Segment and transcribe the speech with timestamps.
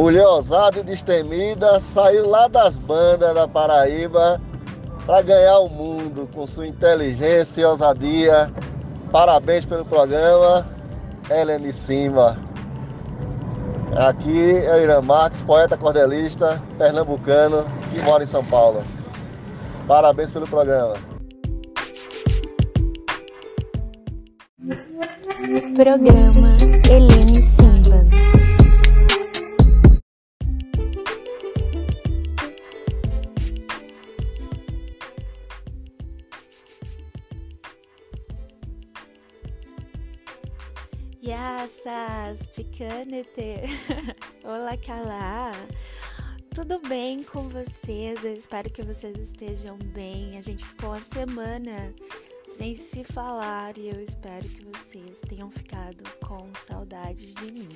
[0.00, 4.40] Mulher ousada e destemida, saiu lá das bandas da Paraíba
[5.04, 8.50] para ganhar o mundo com sua inteligência e ousadia.
[9.12, 10.66] Parabéns pelo programa,
[11.30, 12.38] Helene Simba.
[13.94, 18.82] Aqui é o Irã Marques, poeta cordelista, pernambucano, que mora em São Paulo.
[19.86, 20.94] Parabéns pelo programa.
[25.74, 26.56] Programa
[26.88, 27.59] Helene Simba.
[42.30, 43.62] Yassas, Ticanete.
[44.44, 45.52] Olá, Calá.
[46.54, 48.24] Tudo bem com vocês?
[48.24, 50.38] Eu espero que vocês estejam bem.
[50.38, 51.92] A gente ficou uma semana
[52.46, 57.68] sem se falar e eu espero que vocês tenham ficado com saudades de mim.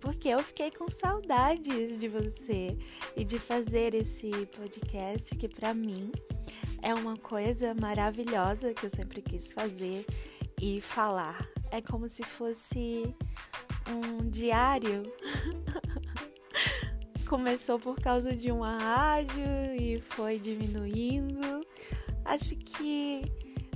[0.00, 2.78] Porque eu fiquei com saudades de você
[3.16, 6.10] e de fazer esse podcast que para mim
[6.82, 10.06] é uma coisa maravilhosa que eu sempre quis fazer
[10.60, 11.46] e falar.
[11.70, 13.14] É como se fosse
[13.88, 15.02] um diário.
[17.28, 19.44] Começou por causa de uma rádio
[19.78, 21.64] e foi diminuindo.
[22.24, 23.22] Acho que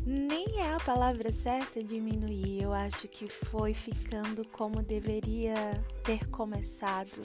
[0.06, 5.54] nem é a palavra certa diminuir, eu acho que foi ficando como deveria
[6.02, 7.22] ter começado,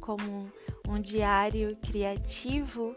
[0.00, 0.52] como
[0.86, 2.94] um diário criativo,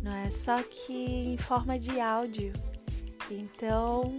[0.00, 2.52] não é só que em forma de áudio.
[3.30, 4.16] Então,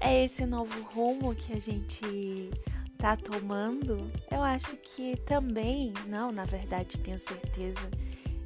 [0.00, 2.50] é esse novo rumo que a gente
[2.96, 4.10] tá tomando.
[4.30, 7.88] Eu acho que também, não, na verdade, tenho certeza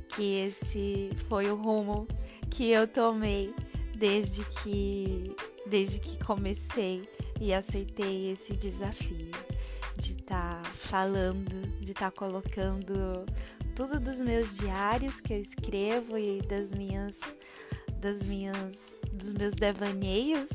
[0.08, 2.06] que esse foi o rumo
[2.50, 3.54] que eu tomei
[3.96, 5.34] desde que
[5.66, 7.08] desde que comecei
[7.40, 9.30] e aceitei esse desafio
[9.96, 13.24] de estar tá falando, de estar tá colocando
[13.76, 17.20] tudo dos meus diários que eu escrevo e das minhas
[18.00, 20.48] das minhas dos meus devaneios,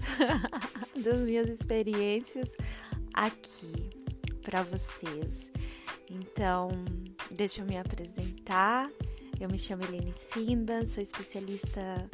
[0.98, 2.58] das minhas experiências
[3.16, 3.90] aqui
[4.44, 5.52] para vocês.
[6.10, 6.70] Então,
[7.32, 8.92] deixa eu me apresentar.
[9.40, 12.10] Eu me chamo Helene Simba, sou especialista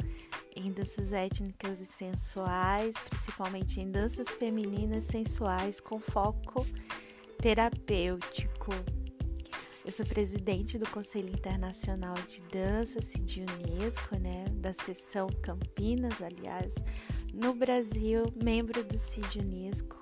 [0.54, 6.66] em danças étnicas e sensuais, principalmente em danças femininas sensuais com foco
[7.38, 8.72] terapêutico.
[9.84, 16.74] Eu sou presidente do Conselho Internacional de Dança, CID Unesco, né, da seção Campinas, aliás,
[17.32, 20.01] no Brasil, membro do CID Unesco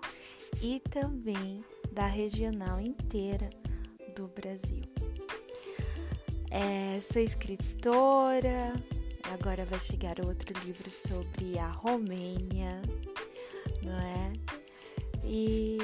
[0.62, 3.50] e também da regional inteira
[4.14, 4.82] do Brasil.
[6.50, 8.72] É, sou escritora,
[9.32, 12.82] Agora vai chegar outro livro sobre a Romênia,
[13.80, 14.32] não é?
[15.22, 15.78] E,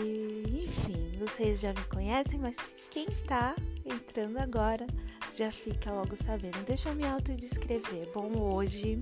[0.65, 2.57] enfim, vocês já me conhecem, mas
[2.91, 3.55] quem tá
[3.85, 4.85] entrando agora
[5.33, 6.61] já fica logo sabendo.
[6.65, 8.11] Deixa eu me autodescrever.
[8.13, 9.01] Bom, hoje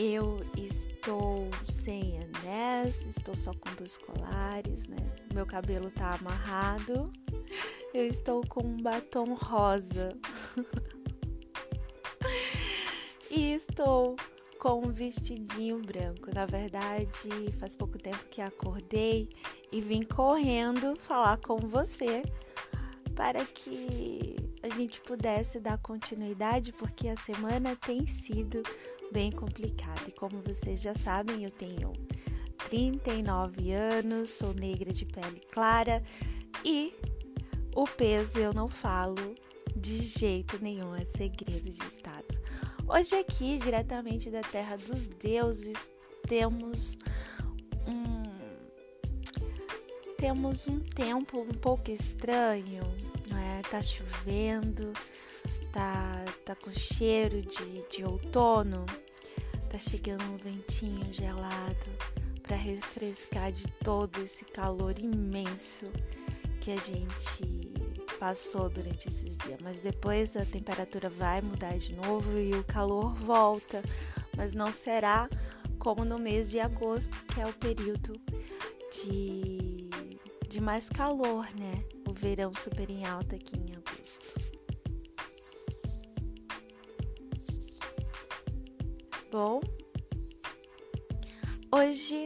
[0.00, 4.96] eu estou sem anéis, estou só com dois colares, né?
[5.34, 7.10] Meu cabelo tá amarrado.
[7.92, 10.16] Eu estou com um batom rosa.
[13.30, 14.16] e estou
[14.58, 16.34] com um vestidinho branco.
[16.34, 19.28] Na verdade, faz pouco tempo que acordei
[19.70, 22.22] e vim correndo falar com você
[23.14, 28.62] para que a gente pudesse dar continuidade, porque a semana tem sido
[29.12, 30.02] bem complicada.
[30.08, 31.92] E como vocês já sabem, eu tenho
[32.68, 36.02] 39 anos, sou negra de pele clara
[36.64, 36.94] e
[37.74, 39.34] o peso eu não falo
[39.76, 42.40] de jeito nenhum, é segredo de Estado.
[42.86, 45.88] Hoje, aqui, diretamente da Terra dos Deuses,
[46.26, 46.98] temos
[47.86, 48.22] um,
[50.18, 52.82] temos um tempo um pouco estranho,
[53.32, 53.62] é?
[53.70, 54.92] Tá chovendo,
[55.72, 58.84] tá, tá com cheiro de, de outono,
[59.68, 61.86] tá chegando um ventinho gelado
[62.42, 65.86] para refrescar de todo esse calor imenso
[66.60, 67.70] que a gente
[68.18, 73.14] passou durante esses dias, mas depois a temperatura vai mudar de novo e o calor
[73.14, 73.82] volta,
[74.36, 75.28] mas não será
[75.78, 78.12] como no mês de agosto, que é o período
[78.92, 79.88] de,
[80.48, 81.82] de mais calor, né?
[82.06, 84.49] O verão super em alta aqui em agosto.
[89.30, 89.60] Bom,
[91.72, 92.24] hoje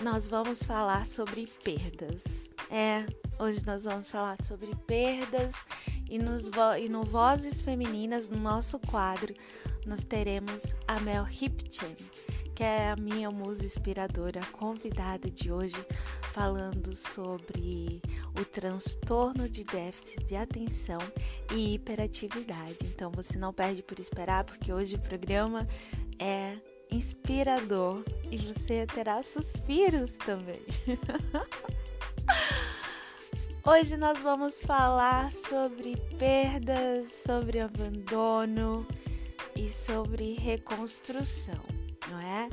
[0.00, 2.50] nós vamos falar sobre perdas.
[2.68, 3.06] É,
[3.40, 5.54] Hoje nós vamos falar sobre perdas
[6.10, 6.50] e, nos,
[6.80, 9.32] e no Vozes Femininas, no nosso quadro,
[9.86, 11.96] nós teremos a Mel Hipchen,
[12.52, 15.76] que é a minha musa inspiradora, convidada de hoje,
[16.32, 18.02] falando sobre
[18.36, 20.98] o transtorno de déficit de atenção
[21.54, 22.78] e hiperatividade.
[22.86, 25.64] Então você não perde por esperar, porque hoje o programa
[26.18, 26.56] é
[26.90, 30.62] inspirador e você terá suspiros também.
[33.64, 38.86] Hoje nós vamos falar sobre perdas, sobre abandono
[39.54, 41.62] e sobre reconstrução,
[42.08, 42.48] não é?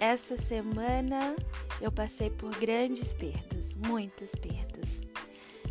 [0.00, 1.36] Essa semana
[1.80, 5.02] eu passei por grandes perdas, muitas perdas,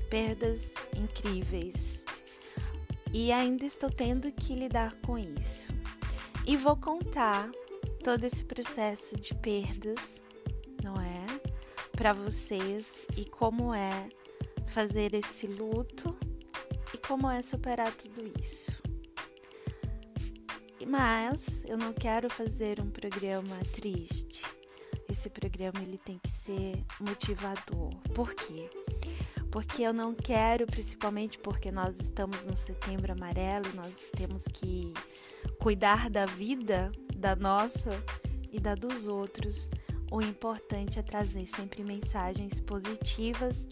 [0.09, 2.03] perdas incríveis
[3.11, 5.82] e ainda estou tendo que lidar com isso.
[6.45, 7.49] E vou contar
[8.03, 10.21] todo esse processo de perdas,
[10.83, 11.25] não é?
[11.93, 14.09] Para vocês e como é
[14.67, 16.15] fazer esse luto
[16.93, 18.71] e como é superar tudo isso.
[20.85, 24.43] Mas eu não quero fazer um programa triste.
[25.07, 27.95] Esse programa ele tem que ser motivador.
[28.13, 28.69] Por quê?
[29.49, 34.91] Porque eu não quero, principalmente porque nós estamos no setembro amarelo, nós temos que
[35.59, 37.91] cuidar da vida da nossa
[38.51, 39.69] e da dos outros.
[40.11, 43.65] O importante é trazer sempre mensagens positivas,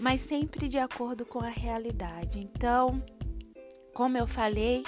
[0.00, 2.40] mas sempre de acordo com a realidade.
[2.40, 3.02] Então,
[3.94, 4.82] como eu falei,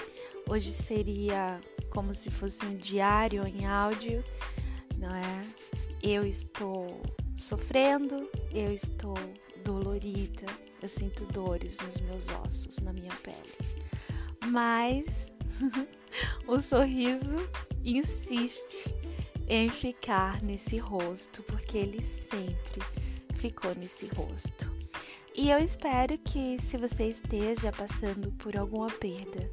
[0.49, 1.61] hoje seria
[1.91, 4.23] como se fosse um diário em áudio,
[4.99, 5.45] não é?
[6.03, 7.01] Eu estou
[7.37, 9.15] sofrendo, eu estou
[9.65, 10.47] dolorida,
[10.83, 13.79] eu sinto dores nos meus ossos, na minha pele.
[14.51, 15.33] Mas
[16.47, 17.37] o sorriso
[17.85, 18.95] insiste
[19.47, 22.83] em ficar nesse rosto, porque ele sempre
[23.35, 24.71] ficou nesse rosto.
[25.35, 29.49] E eu espero que, se você esteja passando por alguma perda,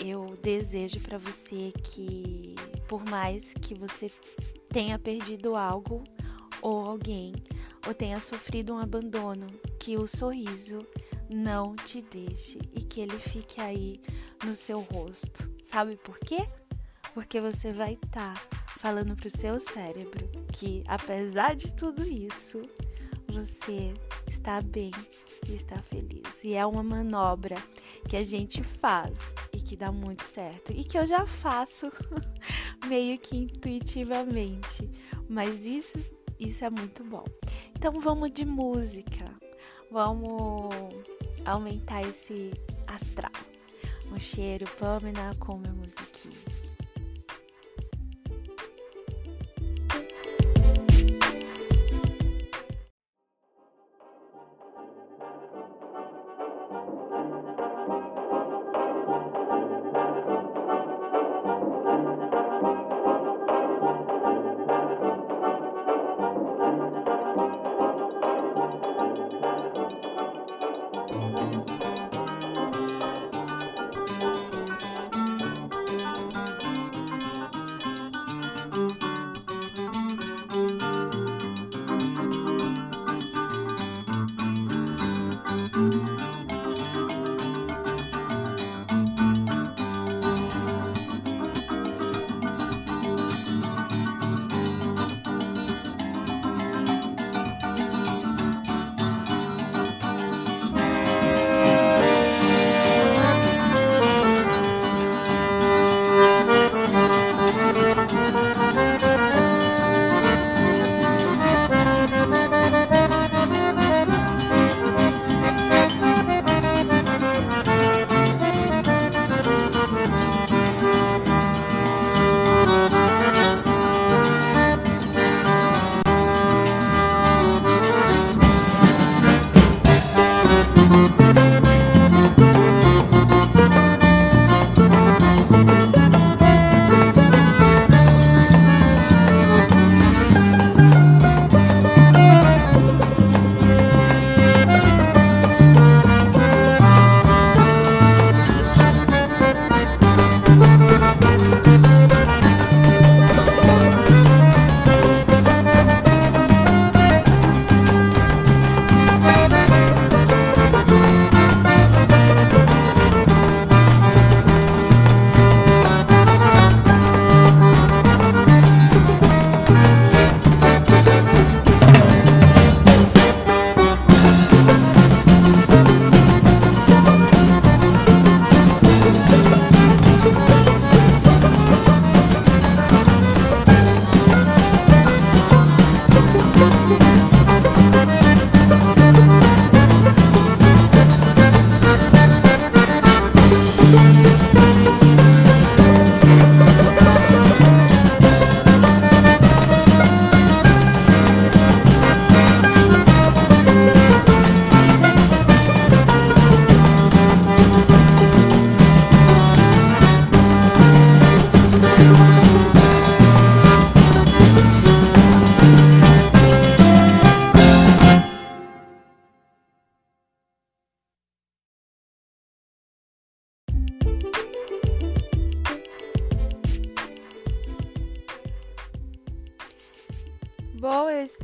[0.00, 2.54] eu desejo para você que,
[2.88, 4.10] por mais que você
[4.70, 6.02] tenha perdido algo
[6.62, 7.34] ou alguém,
[7.86, 9.46] ou tenha sofrido um abandono,
[9.78, 10.78] que o sorriso
[11.34, 14.00] não te deixe e que ele fique aí
[14.44, 15.50] no seu rosto.
[15.62, 16.48] Sabe por quê?
[17.14, 22.62] Porque você vai estar tá falando pro seu cérebro que apesar de tudo isso,
[23.28, 23.94] você
[24.26, 24.90] está bem
[25.48, 26.42] e está feliz.
[26.44, 27.56] E é uma manobra
[28.08, 31.90] que a gente faz e que dá muito certo e que eu já faço
[32.86, 34.90] meio que intuitivamente,
[35.28, 35.98] mas isso
[36.38, 37.24] isso é muito bom.
[37.70, 39.24] Então vamos de música.
[39.90, 40.74] Vamos
[41.44, 42.52] aumentar esse
[42.86, 43.32] astral.
[44.12, 46.51] Um cheiro, Pamela, com minha musiquinha.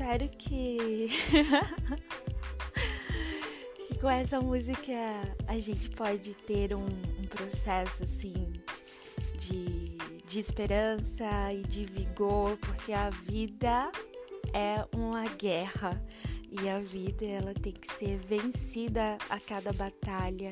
[0.09, 1.11] Espero que.
[3.87, 4.95] que com essa música
[5.47, 8.51] a gente pode ter um, um processo assim
[9.37, 13.93] de, de esperança e de vigor, porque a vida
[14.55, 16.03] é uma guerra
[16.51, 20.49] e a vida ela tem que ser vencida a cada batalha,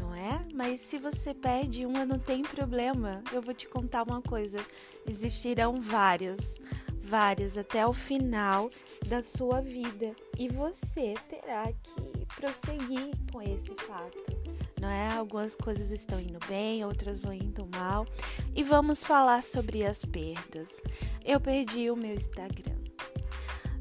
[0.00, 0.46] não é?
[0.54, 3.22] Mas se você perde uma, não tem problema.
[3.34, 4.64] Eu vou te contar uma coisa:
[5.06, 6.58] existirão várias,
[7.08, 8.70] várias até o final
[9.06, 14.38] da sua vida e você terá que prosseguir com esse fato.
[14.80, 15.12] Não é?
[15.12, 18.06] Algumas coisas estão indo bem, outras vão indo mal.
[18.54, 20.80] E vamos falar sobre as perdas.
[21.24, 22.78] Eu perdi o meu Instagram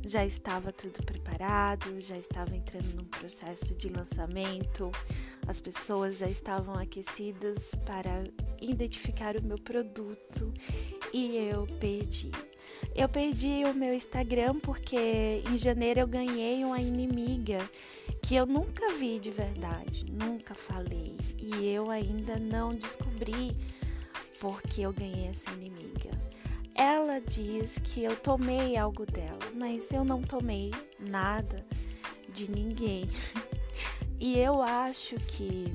[0.08, 4.90] já estava tudo preparado, já estava entrando num processo de lançamento,
[5.46, 8.24] as pessoas já estavam aquecidas para
[8.62, 10.54] identificar o meu produto
[11.14, 12.32] e eu perdi.
[12.96, 17.60] Eu perdi o meu Instagram porque em janeiro eu ganhei uma inimiga
[18.22, 23.56] que eu nunca vi de verdade, nunca falei e eu ainda não descobri
[24.40, 26.12] porque eu ganhei essa inimiga.
[26.74, 31.66] Ela diz que eu tomei algo dela, mas eu não tomei nada
[32.30, 33.08] de ninguém.
[34.20, 35.72] E eu acho que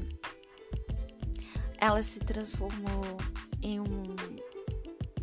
[1.78, 3.16] ela se transformou
[3.62, 4.11] em um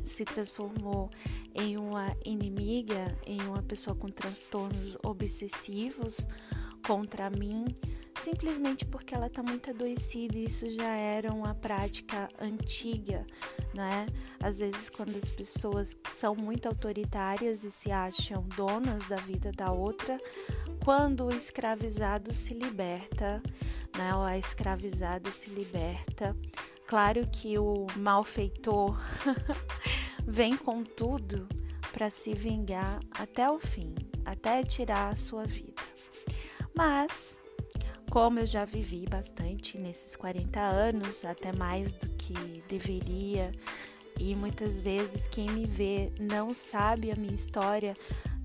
[0.10, 1.10] se transformou
[1.54, 6.28] em uma inimiga, em uma pessoa com transtornos obsessivos
[6.86, 7.66] contra mim
[8.20, 13.26] simplesmente porque ela está muito adoecida e isso já era uma prática antiga,
[13.74, 14.08] né?
[14.42, 19.72] Às vezes, quando as pessoas são muito autoritárias e se acham donas da vida da
[19.72, 20.20] outra,
[20.84, 23.42] quando o escravizado se liberta,
[23.98, 24.14] né?
[24.14, 26.36] Ou a escravizada se liberta,
[26.86, 29.00] claro que o malfeitor
[30.26, 31.48] vem com tudo
[31.92, 33.94] para se vingar até o fim,
[34.26, 35.82] até tirar a sua vida.
[36.76, 37.38] Mas
[38.10, 43.52] como eu já vivi bastante nesses 40 anos, até mais do que deveria,
[44.20, 47.96] e muitas vezes quem me vê não sabe a minha história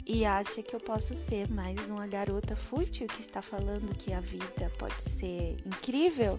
[0.07, 4.21] e acha que eu posso ser mais uma garota fútil que está falando que a
[4.21, 6.39] vida pode ser incrível,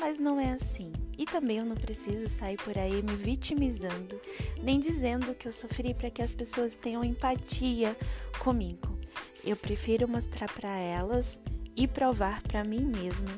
[0.00, 0.92] mas não é assim.
[1.18, 4.20] E também eu não preciso sair por aí me vitimizando,
[4.62, 7.96] nem dizendo que eu sofri para que as pessoas tenham empatia
[8.38, 8.98] comigo.
[9.42, 11.40] Eu prefiro mostrar para elas
[11.74, 13.28] e provar para mim mesmo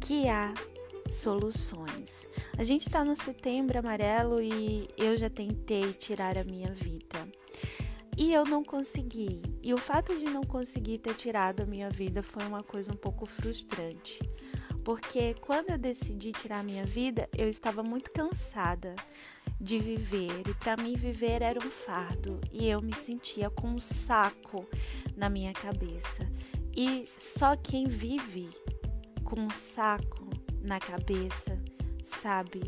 [0.00, 0.52] que há
[1.10, 2.26] soluções.
[2.56, 7.28] A gente está no setembro amarelo e eu já tentei tirar a minha vida.
[8.16, 9.40] E eu não consegui.
[9.62, 12.96] E o fato de não conseguir ter tirado a minha vida foi uma coisa um
[12.96, 14.20] pouco frustrante.
[14.84, 18.94] Porque quando eu decidi tirar minha vida, eu estava muito cansada
[19.60, 23.78] de viver e para mim viver era um fardo e eu me sentia com um
[23.78, 24.66] saco
[25.16, 26.26] na minha cabeça.
[26.74, 28.48] E só quem vive
[29.24, 30.30] com um saco
[30.62, 31.60] na cabeça
[32.02, 32.62] sabe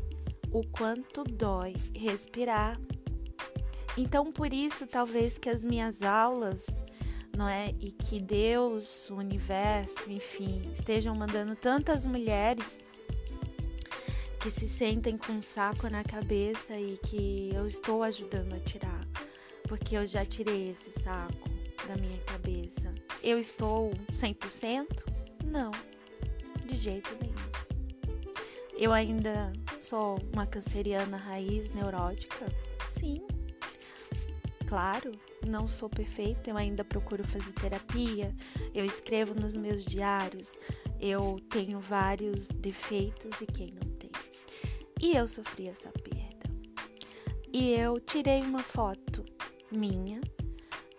[0.50, 2.78] o quanto dói respirar.
[3.96, 6.66] Então, por isso, talvez que as minhas aulas,
[7.36, 7.74] não é?
[7.80, 12.80] E que Deus, o universo, enfim, estejam mandando tantas mulheres
[14.40, 19.06] que se sentem com um saco na cabeça e que eu estou ajudando a tirar,
[19.68, 21.48] porque eu já tirei esse saco
[21.86, 22.92] da minha cabeça.
[23.22, 25.04] Eu estou 100%?
[25.44, 25.70] Não,
[26.64, 27.34] de jeito nenhum.
[28.76, 32.46] Eu ainda sou uma canceriana raiz neurótica?
[32.88, 33.22] Sim.
[34.68, 35.12] Claro,
[35.46, 38.34] não sou perfeita, eu ainda procuro fazer terapia,
[38.74, 40.56] eu escrevo nos meus diários,
[41.00, 44.10] eu tenho vários defeitos e quem não tem.
[45.00, 46.50] E eu sofri essa perda.
[47.52, 49.24] E eu tirei uma foto
[49.70, 50.20] minha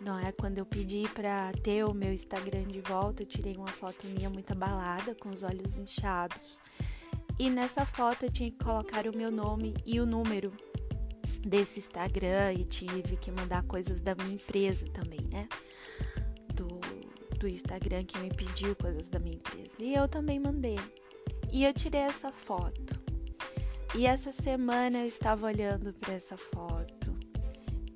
[0.04, 0.32] não é?
[0.34, 4.30] Quando eu pedi para ter o meu Instagram de volta, eu tirei uma foto minha
[4.30, 6.60] muito abalada, com os olhos inchados.
[7.40, 10.52] E nessa foto eu tinha que colocar o meu nome e o número
[11.46, 15.48] desse Instagram e tive que mandar coisas da minha empresa também, né?
[16.54, 16.80] Do,
[17.38, 19.84] do Instagram que me pediu coisas da minha empresa.
[19.84, 20.80] E eu também mandei.
[21.52, 23.00] E eu tirei essa foto.
[23.96, 27.16] E essa semana eu estava olhando para essa foto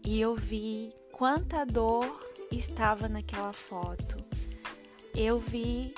[0.05, 2.05] e eu vi quanta dor
[2.51, 4.23] estava naquela foto.
[5.15, 5.93] Eu vi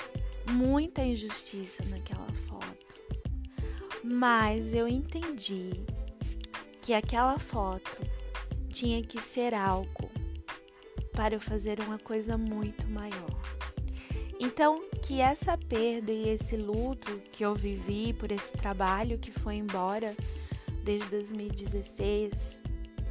[0.49, 2.87] muita injustiça naquela foto.
[4.01, 5.85] Mas eu entendi
[6.89, 8.01] que aquela foto
[8.67, 10.09] tinha que ser algo
[11.13, 13.29] para eu fazer uma coisa muito maior.
[14.39, 19.57] Então, que essa perda e esse luto que eu vivi por esse trabalho que foi
[19.57, 20.15] embora
[20.83, 22.59] desde 2016,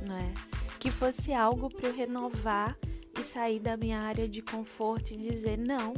[0.05, 0.35] não é?
[0.81, 2.77] que fosse algo para eu renovar
[3.17, 5.95] e sair da minha área de conforto e dizer: não,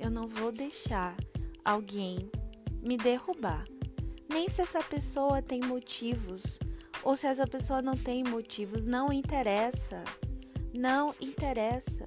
[0.00, 1.14] eu não vou deixar
[1.62, 2.30] alguém
[2.80, 3.66] me derrubar.
[4.26, 6.58] Nem se essa pessoa tem motivos
[7.02, 10.02] ou se essa pessoa não tem motivos, não interessa.
[10.72, 12.04] Não interessa.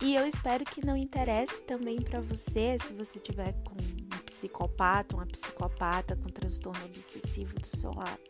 [0.00, 5.16] E eu espero que não interesse também para você se você tiver com um psicopata,
[5.16, 8.22] uma psicopata com transtorno obsessivo do seu lado,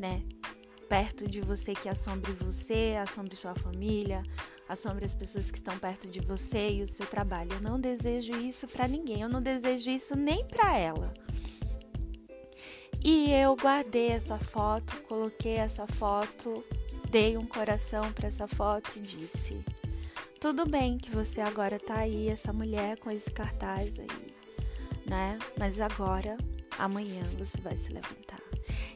[0.00, 0.22] né?
[0.88, 4.22] Perto de você que assombre você, assombre sua família,
[4.66, 7.52] assombre as pessoas que estão perto de você e o seu trabalho.
[7.52, 11.12] Eu não desejo isso para ninguém, eu não desejo isso nem para ela.
[13.04, 16.64] E eu guardei essa foto, coloquei essa foto,
[17.10, 19.62] dei um coração para essa foto e disse:
[20.40, 24.34] Tudo bem que você agora tá aí, essa mulher com esse cartaz aí,
[25.06, 25.38] né?
[25.58, 26.38] Mas agora,
[26.78, 28.40] amanhã você vai se levantar.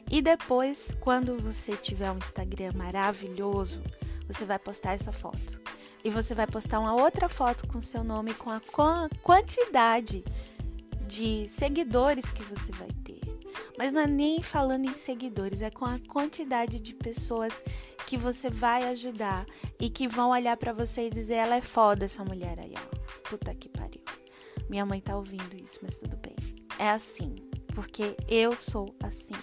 [0.09, 3.83] E depois, quando você tiver um Instagram maravilhoso,
[4.27, 5.61] você vai postar essa foto.
[6.03, 8.59] E você vai postar uma outra foto com seu nome, com a
[9.21, 10.23] quantidade
[11.07, 13.08] de seguidores que você vai ter.
[13.77, 17.53] Mas não é nem falando em seguidores, é com a quantidade de pessoas
[18.05, 19.45] que você vai ajudar
[19.79, 23.29] e que vão olhar para você e dizer: ela é foda, essa mulher aí, ó.
[23.29, 24.01] Puta que pariu.
[24.69, 26.35] Minha mãe tá ouvindo isso, mas tudo bem.
[26.77, 27.35] É assim,
[27.73, 29.33] porque eu sou assim.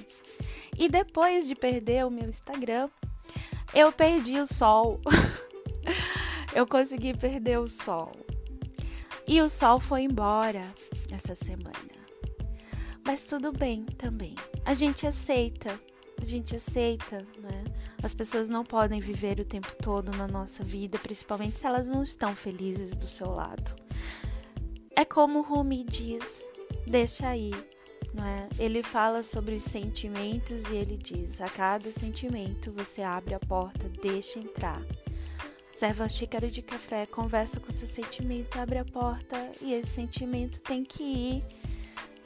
[0.78, 2.88] E depois de perder o meu Instagram,
[3.74, 5.00] eu perdi o sol.
[6.54, 8.12] eu consegui perder o sol.
[9.26, 10.62] E o sol foi embora
[11.10, 11.95] essa semana.
[13.06, 14.34] Mas tudo bem também.
[14.64, 15.80] A gente aceita.
[16.20, 17.64] A gente aceita, né?
[18.02, 22.02] As pessoas não podem viver o tempo todo na nossa vida, principalmente se elas não
[22.02, 23.76] estão felizes do seu lado.
[24.96, 26.48] É como Rumi diz:
[26.84, 27.52] deixa aí,
[28.12, 28.48] né?
[28.58, 33.88] Ele fala sobre os sentimentos e ele diz: a cada sentimento você abre a porta,
[34.02, 34.82] deixa entrar.
[35.70, 40.58] Serve uma xícara de café, conversa com seu sentimento, abre a porta e esse sentimento
[40.60, 41.44] tem que ir.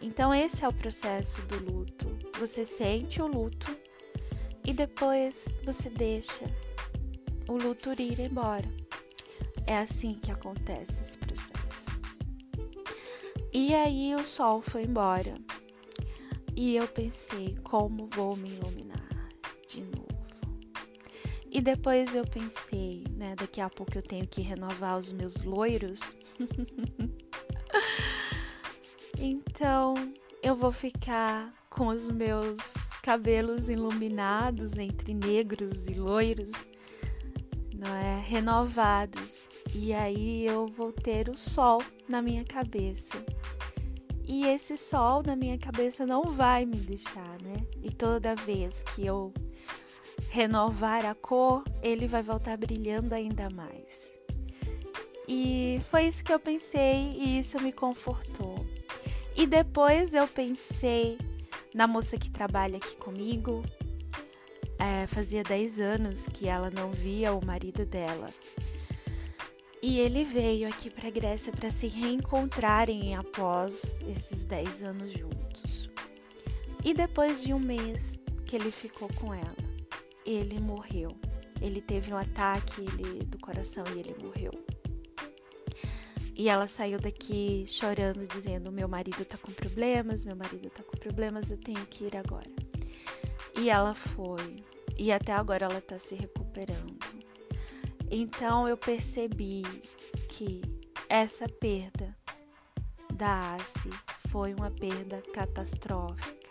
[0.01, 2.07] Então, esse é o processo do luto.
[2.39, 3.77] Você sente o luto
[4.65, 6.45] e depois você deixa
[7.49, 8.69] o luto ir embora.
[9.67, 11.61] É assim que acontece esse processo.
[13.53, 15.35] E aí o sol foi embora.
[16.57, 19.29] E eu pensei, como vou me iluminar
[19.69, 20.09] de novo?
[21.51, 26.01] E depois eu pensei, né, daqui a pouco eu tenho que renovar os meus loiros.
[29.21, 29.95] então,
[30.43, 36.69] eu vou ficar com os meus cabelos iluminados entre negros e loiros,
[37.75, 39.45] não é, renovados.
[39.75, 43.23] E aí eu vou ter o sol na minha cabeça.
[44.25, 47.67] E esse sol na minha cabeça não vai me deixar, né?
[47.83, 49.33] E toda vez que eu
[50.31, 54.17] renovar a cor, ele vai voltar brilhando ainda mais.
[55.27, 58.57] E foi isso que eu pensei e isso me confortou.
[59.41, 61.17] E depois eu pensei
[61.75, 63.63] na moça que trabalha aqui comigo.
[64.79, 68.29] É, fazia 10 anos que ela não via o marido dela.
[69.83, 75.89] E ele veio aqui para Grécia para se reencontrarem após esses 10 anos juntos.
[76.85, 79.57] E depois de um mês que ele ficou com ela,
[80.27, 81.17] ele morreu.
[81.63, 84.53] Ele teve um ataque ele, do coração e ele morreu.
[86.41, 90.97] E ela saiu daqui chorando, dizendo: Meu marido tá com problemas, meu marido tá com
[90.97, 92.49] problemas, eu tenho que ir agora.
[93.59, 94.65] E ela foi.
[94.97, 96.99] E até agora ela tá se recuperando.
[98.11, 99.61] Então eu percebi
[100.31, 100.63] que
[101.11, 102.17] essa perda
[103.13, 103.91] da ACE
[104.31, 106.49] foi uma perda catastrófica.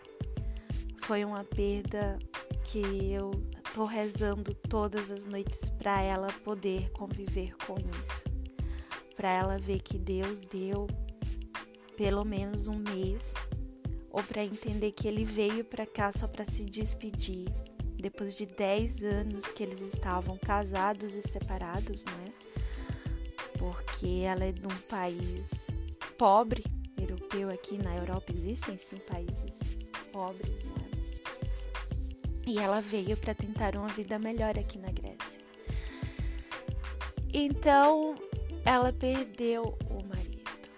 [0.99, 2.19] Foi uma perda
[2.63, 3.31] que eu
[3.73, 8.28] tô rezando todas as noites para ela poder conviver com isso.
[9.19, 10.87] Para ela ver que Deus deu
[11.97, 13.33] pelo menos um mês
[14.09, 17.49] ou para entender que ele veio para cá só para se despedir
[17.97, 22.33] depois de 10 anos que eles estavam casados e separados, né?
[23.57, 25.67] Porque ela é de um país
[26.17, 26.63] pobre,
[26.97, 29.59] europeu aqui na Europa existem sim países
[30.13, 30.75] pobres, né?
[32.47, 35.41] E ela veio para tentar uma vida melhor aqui na Grécia.
[37.33, 38.15] Então,
[38.65, 40.69] ela perdeu o marido.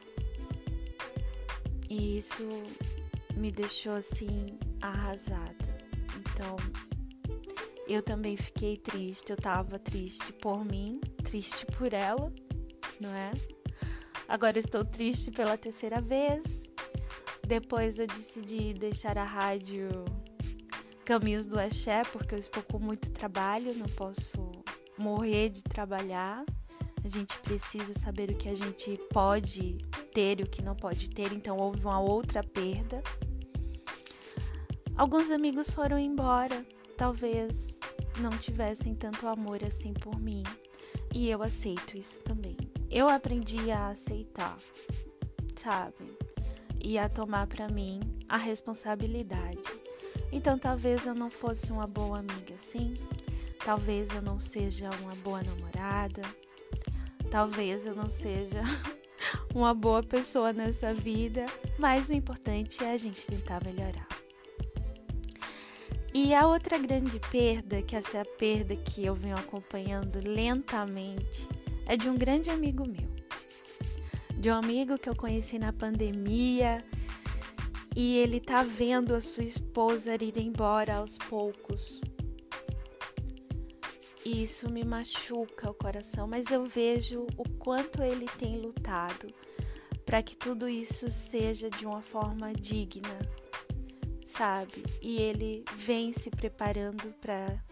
[1.89, 2.47] E isso
[3.35, 5.77] me deixou assim arrasada.
[6.19, 6.55] Então,
[7.87, 12.31] eu também fiquei triste, eu tava triste por mim, triste por ela,
[12.99, 13.31] não é?
[14.27, 16.71] Agora estou triste pela terceira vez.
[17.45, 19.89] Depois eu decidi deixar a rádio
[21.03, 24.31] Caminhos do Axé, porque eu estou com muito trabalho, não posso
[24.97, 26.45] morrer de trabalhar.
[27.03, 29.77] A gente precisa saber o que a gente pode
[30.13, 33.01] ter e o que não pode ter, então houve uma outra perda.
[34.95, 37.79] Alguns amigos foram embora, talvez
[38.19, 40.43] não tivessem tanto amor assim por mim,
[41.13, 42.55] e eu aceito isso também.
[42.89, 44.57] Eu aprendi a aceitar,
[45.55, 46.17] sabe?
[46.79, 49.61] E a tomar para mim a responsabilidade.
[50.31, 52.93] Então talvez eu não fosse uma boa amiga, sim.
[53.63, 56.21] Talvez eu não seja uma boa namorada.
[57.31, 58.61] Talvez eu não seja
[59.55, 61.45] uma boa pessoa nessa vida,
[61.79, 64.05] mas o importante é a gente tentar melhorar.
[66.13, 71.47] E a outra grande perda, que essa é a perda que eu venho acompanhando lentamente,
[71.85, 73.09] é de um grande amigo meu.
[74.37, 76.83] De um amigo que eu conheci na pandemia
[77.95, 82.01] e ele tá vendo a sua esposa ir embora aos poucos.
[84.23, 89.33] E isso me machuca o coração, mas eu vejo o quanto ele tem lutado
[90.05, 93.19] para que tudo isso seja de uma forma digna,
[94.25, 94.83] sabe?
[95.01, 97.63] E ele vem se preparando para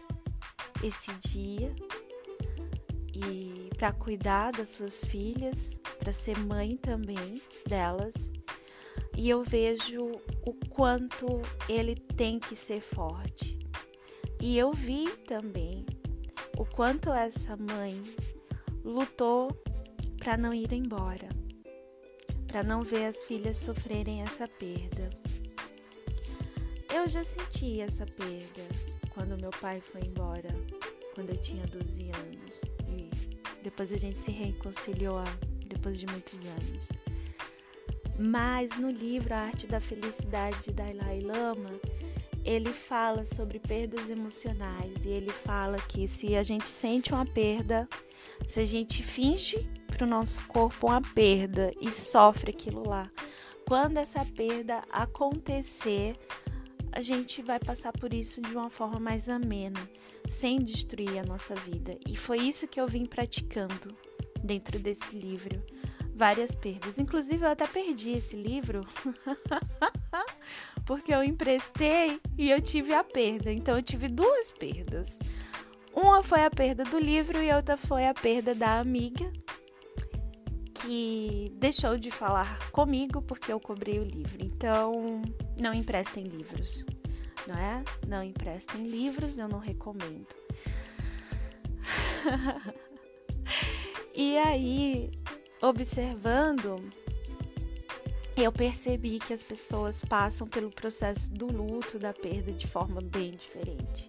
[0.82, 1.74] esse dia
[3.14, 8.30] e para cuidar das suas filhas, para ser mãe também delas.
[9.16, 10.10] E eu vejo
[10.46, 13.58] o quanto ele tem que ser forte.
[14.40, 15.84] E eu vi também
[16.60, 18.02] o quanto essa mãe
[18.84, 19.48] lutou
[20.18, 21.30] para não ir embora,
[22.46, 25.08] para não ver as filhas sofrerem essa perda.
[26.94, 28.62] Eu já senti essa perda
[29.14, 30.50] quando meu pai foi embora,
[31.14, 32.60] quando eu tinha 12 anos.
[32.86, 33.10] E
[33.62, 35.24] depois a gente se reconciliou
[35.66, 36.88] depois de muitos anos.
[38.18, 41.70] Mas no livro A Arte da Felicidade de Dalai Lama,
[42.50, 47.88] ele fala sobre perdas emocionais e ele fala que se a gente sente uma perda,
[48.44, 53.08] se a gente finge para o nosso corpo uma perda e sofre aquilo lá,
[53.68, 56.16] quando essa perda acontecer,
[56.90, 59.88] a gente vai passar por isso de uma forma mais amena,
[60.28, 61.96] sem destruir a nossa vida.
[62.04, 63.96] E foi isso que eu vim praticando
[64.42, 65.62] dentro desse livro.
[66.12, 66.98] Várias perdas.
[66.98, 68.80] Inclusive, eu até perdi esse livro
[70.90, 73.52] porque eu emprestei e eu tive a perda.
[73.52, 75.20] Então, eu tive duas perdas.
[75.94, 79.32] Uma foi a perda do livro e outra foi a perda da amiga
[80.74, 84.44] que deixou de falar comigo porque eu cobrei o livro.
[84.44, 85.22] Então,
[85.60, 86.84] não emprestem livros,
[87.46, 87.84] não é?
[88.08, 90.26] Não emprestem livros, eu não recomendo.
[94.12, 95.12] e aí,
[95.62, 96.82] observando,
[98.42, 103.32] eu percebi que as pessoas passam pelo processo do luto, da perda de forma bem
[103.32, 104.08] diferente,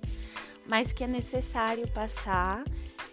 [0.65, 2.63] mas que é necessário passar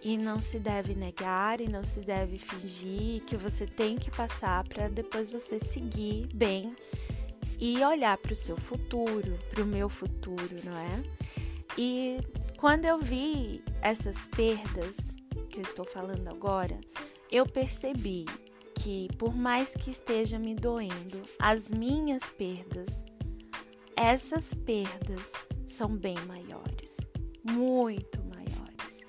[0.02, 4.66] e não se deve negar e não se deve fingir que você tem que passar
[4.68, 6.76] para depois você seguir bem
[7.58, 11.02] e olhar para o seu futuro, para o meu futuro, não é?
[11.76, 12.18] E
[12.56, 15.16] quando eu vi essas perdas
[15.50, 16.78] que eu estou falando agora,
[17.30, 18.24] eu percebi
[18.82, 23.04] que por mais que esteja me doendo, as minhas perdas,
[23.96, 25.32] essas perdas
[25.66, 26.96] são bem maiores,
[27.42, 29.04] muito maiores.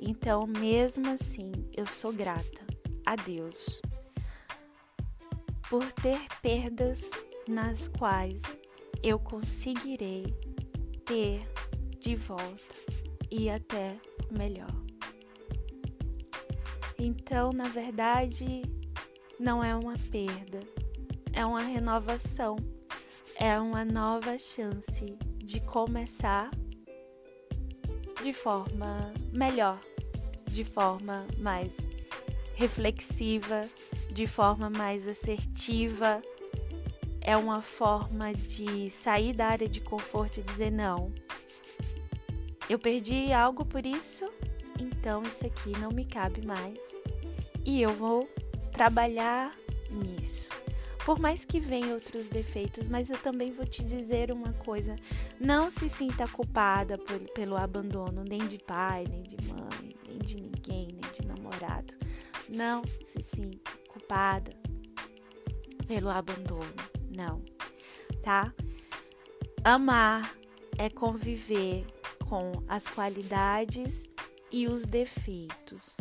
[0.00, 2.66] Então, mesmo assim, eu sou grata
[3.06, 3.80] a Deus
[5.70, 7.08] por ter perdas
[7.48, 8.42] nas quais
[9.02, 10.34] eu conseguirei
[11.04, 11.48] ter
[11.98, 12.74] de volta
[13.30, 13.96] e até
[14.30, 14.74] melhor.
[16.98, 18.62] Então, na verdade,
[19.38, 20.60] não é uma perda,
[21.32, 22.56] é uma renovação,
[23.36, 25.04] é uma nova chance
[25.38, 26.50] de começar
[28.22, 29.80] de forma melhor,
[30.46, 31.88] de forma mais
[32.54, 33.68] reflexiva,
[34.08, 36.22] de forma mais assertiva.
[37.20, 41.12] É uma forma de sair da área de conforto e dizer não.
[42.68, 44.30] Eu perdi algo por isso,
[44.80, 46.78] então isso aqui não me cabe mais.
[47.64, 48.28] E eu vou
[48.82, 49.56] trabalhar
[49.92, 50.48] nisso.
[51.04, 54.96] Por mais que venham outros defeitos, mas eu também vou te dizer uma coisa:
[55.38, 60.36] não se sinta culpada por, pelo abandono, nem de pai, nem de mãe, nem de
[60.36, 61.94] ninguém, nem de namorado.
[62.48, 64.52] Não se sinta culpada
[65.86, 66.74] pelo abandono,
[67.16, 67.40] não,
[68.20, 68.52] tá?
[69.62, 70.34] Amar
[70.76, 71.86] é conviver
[72.28, 74.02] com as qualidades
[74.50, 75.94] e os defeitos.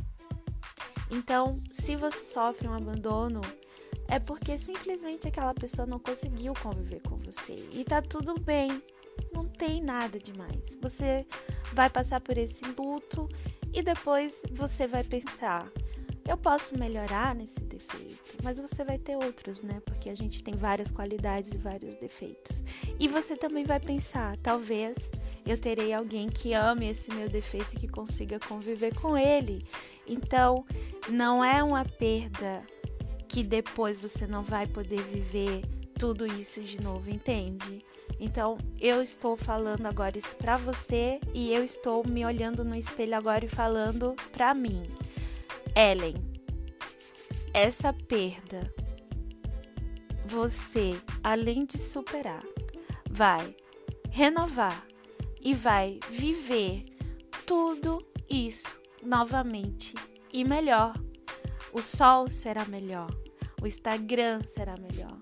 [1.11, 3.41] Então, se você sofre um abandono,
[4.07, 7.55] é porque simplesmente aquela pessoa não conseguiu conviver com você.
[7.73, 8.81] E tá tudo bem,
[9.33, 10.77] não tem nada demais.
[10.81, 11.25] Você
[11.73, 13.29] vai passar por esse luto
[13.73, 15.65] E depois você vai pensar:
[16.27, 19.81] eu posso melhorar nesse defeito, mas você vai ter outros, né?
[19.85, 22.63] Porque a gente tem várias qualidades e vários defeitos.
[22.99, 25.09] E você também vai pensar: talvez
[25.45, 29.65] eu terei alguém que ame esse meu defeito e que consiga conviver com ele.
[30.11, 30.65] Então,
[31.09, 32.61] não é uma perda
[33.29, 35.61] que depois você não vai poder viver
[35.97, 37.81] tudo isso de novo, entende?
[38.19, 43.15] Então, eu estou falando agora isso para você e eu estou me olhando no espelho
[43.15, 44.83] agora e falando para mim.
[45.73, 46.15] Ellen,
[47.53, 48.73] essa perda
[50.25, 52.43] você, além de superar,
[53.09, 53.55] vai
[54.09, 54.85] renovar
[55.41, 56.83] e vai viver
[57.45, 59.93] tudo isso novamente
[60.31, 60.93] e melhor.
[61.73, 63.09] O sol será melhor,
[63.61, 65.17] o Instagram será melhor,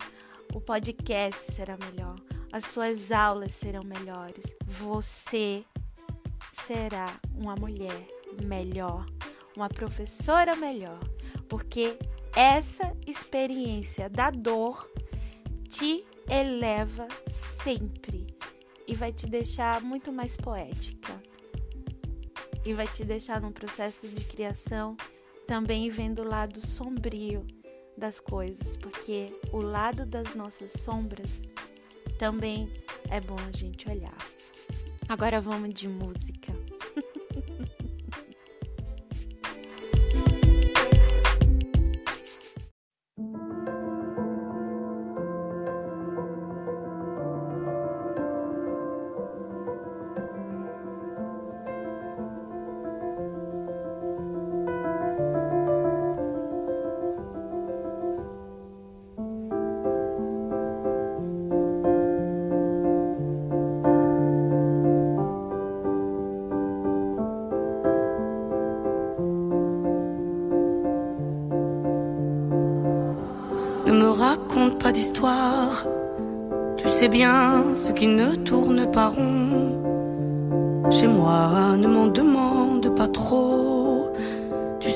[0.54, 2.16] o podcast será melhor,
[2.52, 4.56] as suas aulas serão melhores.
[4.66, 5.64] Você
[6.52, 8.08] será uma mulher
[8.44, 9.06] melhor,
[9.56, 11.00] uma professora melhor,
[11.48, 11.98] porque
[12.36, 14.90] essa experiência da dor
[15.68, 18.28] te eleva sempre
[18.88, 21.22] e vai te deixar muito mais poética.
[22.70, 24.96] E vai te deixar num processo de criação
[25.48, 27.44] também vendo o lado sombrio
[27.98, 31.42] das coisas, porque o lado das nossas sombras
[32.20, 32.72] também
[33.10, 34.16] é bom a gente olhar.
[35.08, 36.59] Agora vamos de música.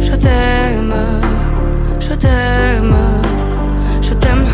[0.00, 0.94] je t'aime.
[2.00, 2.86] Je t'aime,
[4.00, 4.46] je t'aime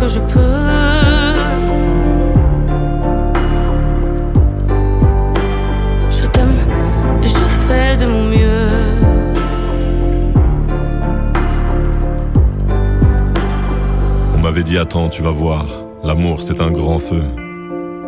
[0.00, 1.34] que je peux.
[6.10, 6.56] Je t'aime
[7.22, 8.68] et je fais de mon mieux.
[14.34, 15.66] On m'avait dit attends, tu vas voir,
[16.04, 17.22] l'amour c'est un grand feu.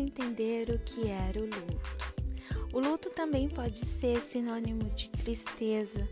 [0.00, 1.80] Entender o que era o luto.
[2.72, 6.08] O luto também pode ser sinônimo de tristeza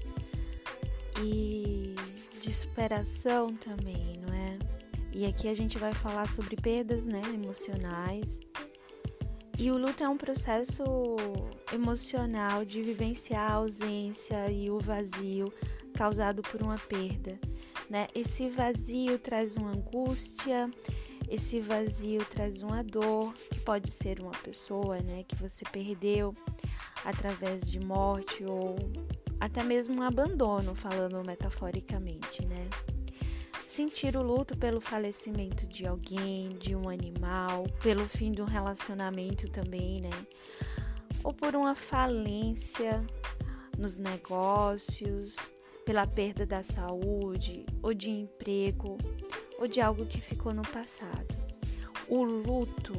[1.23, 1.95] e
[2.41, 4.59] de superação também, não é?
[5.13, 8.41] E aqui a gente vai falar sobre perdas, né, emocionais.
[9.59, 10.85] E o luto é um processo
[11.73, 15.53] emocional de vivenciar a ausência e o vazio
[15.95, 17.39] causado por uma perda,
[17.91, 18.07] né?
[18.15, 20.71] Esse vazio traz uma angústia,
[21.29, 26.35] esse vazio traz uma dor, que pode ser uma pessoa, né, que você perdeu
[27.05, 28.77] através de morte ou
[29.39, 32.69] até mesmo um abandono, falando metaforicamente, né?
[33.67, 39.49] Sentir o luto pelo falecimento de alguém, de um animal, pelo fim de um relacionamento
[39.51, 40.11] também, né?
[41.23, 43.05] Ou por uma falência
[43.77, 45.37] nos negócios,
[45.85, 48.99] pela perda da saúde ou de emprego,
[49.59, 51.35] ou de algo que ficou no passado.
[52.09, 52.95] O luto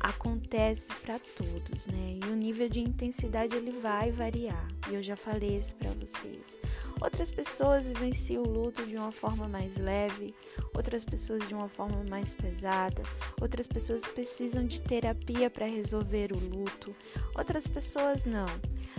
[0.00, 2.18] acontece para todos, né?
[2.24, 4.66] E o nível de intensidade ele vai variar.
[4.90, 6.56] E eu já falei isso para vocês.
[7.00, 10.34] Outras pessoas vivenciam o luto de uma forma mais leve,
[10.74, 13.02] outras pessoas de uma forma mais pesada,
[13.40, 16.94] outras pessoas precisam de terapia para resolver o luto,
[17.34, 18.48] outras pessoas não.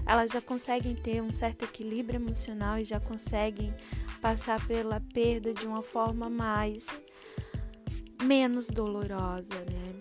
[0.06, 3.74] Elas já conseguem ter um certo equilíbrio emocional e já conseguem
[4.22, 7.02] passar pela perda de uma forma mais
[8.24, 9.96] menos dolorosa, né?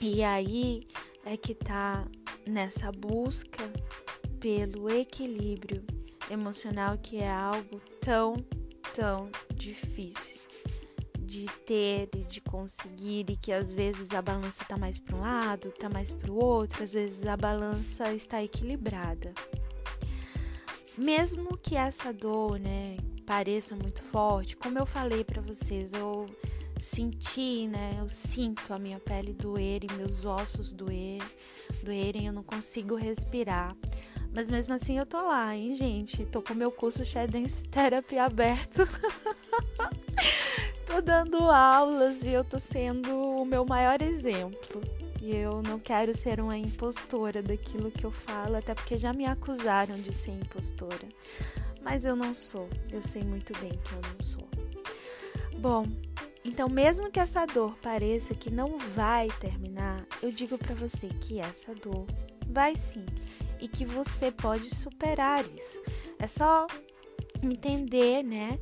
[0.00, 0.86] E aí
[1.24, 2.06] é que tá
[2.46, 3.62] nessa busca
[4.40, 5.84] pelo equilíbrio
[6.28, 8.34] emocional que é algo tão,
[8.92, 10.41] tão difícil
[11.40, 15.20] de ter e de conseguir e que às vezes a balança tá mais para um
[15.20, 19.32] lado, tá mais para o outro, às vezes a balança está equilibrada
[20.96, 26.26] mesmo que essa dor, né, pareça muito forte, como eu falei para vocês, eu
[26.78, 31.22] senti, né, eu sinto a minha pele doer e meus ossos doer,
[31.82, 33.76] doerem, eu não consigo respirar.
[34.34, 36.24] Mas mesmo assim eu tô lá, hein, gente?
[36.24, 38.80] Tô com meu curso Dance Therapy aberto.
[40.92, 44.82] tô dando aulas e eu tô sendo o meu maior exemplo.
[45.22, 49.24] E eu não quero ser uma impostora daquilo que eu falo, até porque já me
[49.24, 51.08] acusaram de ser impostora.
[51.80, 54.46] Mas eu não sou, eu sei muito bem que eu não sou.
[55.58, 55.86] Bom,
[56.44, 61.40] então mesmo que essa dor pareça que não vai terminar, eu digo para você que
[61.40, 62.04] essa dor
[62.48, 63.06] vai sim
[63.58, 65.80] e que você pode superar isso.
[66.18, 66.66] É só
[67.42, 68.58] entender, né,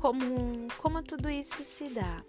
[0.00, 2.24] como como tudo isso se dá.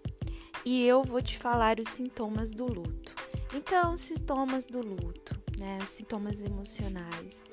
[0.64, 3.16] E eu vou te falar os sintomas do luto.
[3.54, 5.80] Então, sintomas do luto, né?
[5.88, 7.44] Sintomas emocionais: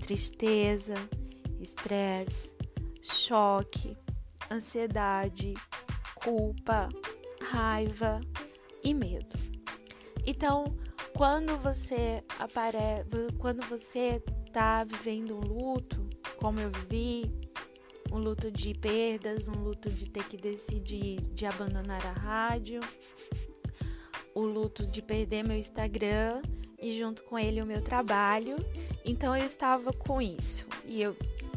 [0.00, 0.94] tristeza,
[1.60, 2.52] estresse,
[3.02, 3.96] choque,
[4.50, 5.54] ansiedade,
[6.14, 6.88] culpa,
[7.42, 8.20] raiva
[8.82, 9.36] e medo.
[10.26, 10.64] Então,
[11.14, 13.04] quando você aparece,
[13.38, 14.22] quando você
[14.52, 16.08] tá vivendo um luto,
[16.38, 17.43] como eu vivi,
[18.14, 22.80] um luto de perdas, um luto de ter que decidir de abandonar a rádio,
[24.32, 26.40] o luto de perder meu Instagram
[26.78, 28.54] e junto com ele o meu trabalho.
[29.04, 31.16] Então eu estava com isso e eu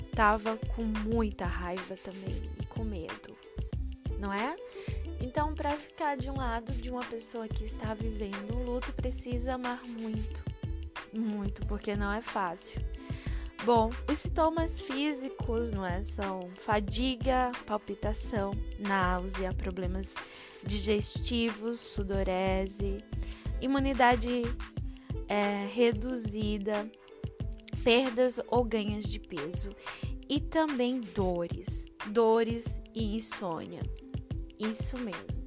[0.10, 3.38] estava com muita raiva também e com medo,
[4.20, 4.56] não é?
[5.22, 9.56] Então, para ficar de um lado de uma pessoa que está vivendo um luto, precisa
[9.56, 10.44] amar muito,
[11.14, 12.82] muito, porque não é fácil.
[13.66, 20.16] Bom, os sintomas físicos, não é, são fadiga, palpitação, náusea, problemas
[20.64, 23.00] digestivos, sudorese,
[23.60, 24.44] imunidade
[25.28, 26.88] é, reduzida,
[27.84, 29.70] perdas ou ganhos de peso
[30.30, 33.82] e também dores, dores e insônia.
[34.60, 35.38] Isso mesmo.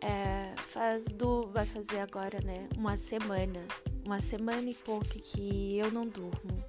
[0.00, 2.68] É, faz do, vai fazer agora, né?
[2.76, 3.66] Uma semana,
[4.04, 6.67] uma semana e pouco que eu não durmo.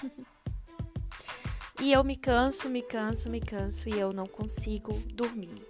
[1.80, 5.66] e eu me canso, me canso, me canso e eu não consigo dormir.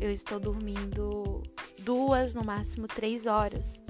[0.00, 1.42] Eu estou dormindo
[1.80, 3.82] duas, no máximo três horas.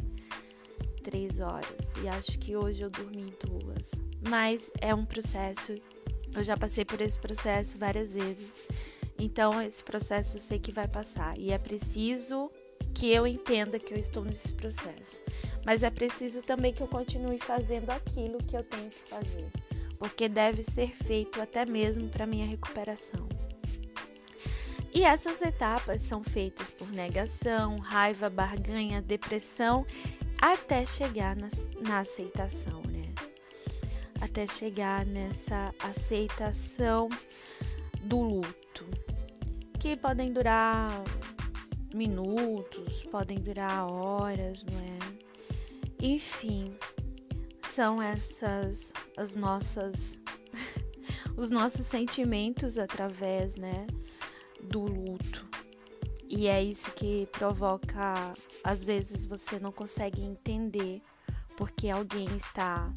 [1.02, 1.92] Três horas.
[2.02, 3.90] E acho que hoje eu dormi duas.
[4.28, 5.74] Mas é um processo.
[6.34, 8.60] Eu já passei por esse processo várias vezes.
[9.18, 11.38] Então, esse processo eu sei que vai passar.
[11.38, 12.50] E é preciso
[12.94, 15.20] que eu entenda que eu estou nesse processo.
[15.64, 19.50] Mas é preciso também que eu continue fazendo aquilo que eu tenho que fazer.
[20.02, 23.28] Porque deve ser feito até mesmo para minha recuperação.
[24.92, 29.86] E essas etapas são feitas por negação, raiva, barganha, depressão,
[30.40, 31.48] até chegar na,
[31.82, 33.14] na aceitação, né?
[34.20, 37.08] Até chegar nessa aceitação
[38.02, 38.84] do luto,
[39.78, 40.90] que podem durar
[41.94, 44.98] minutos, podem durar horas, não é?
[46.04, 46.76] Enfim,
[47.72, 50.20] são essas as nossas
[51.36, 53.86] os nossos sentimentos através, né,
[54.62, 55.46] do luto.
[56.28, 61.02] E é isso que provoca, às vezes você não consegue entender
[61.56, 62.92] porque alguém está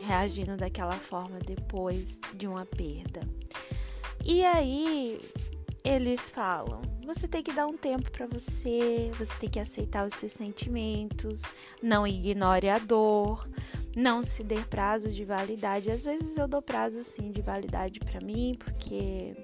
[0.00, 3.20] reagindo daquela forma depois de uma perda.
[4.24, 5.20] E aí
[5.84, 10.14] eles falam: você tem que dar um tempo para você, você tem que aceitar os
[10.14, 11.42] seus sentimentos,
[11.82, 13.48] não ignore a dor,
[13.96, 15.90] não se dê prazo de validade.
[15.90, 19.34] Às vezes eu dou prazo sim de validade para mim, porque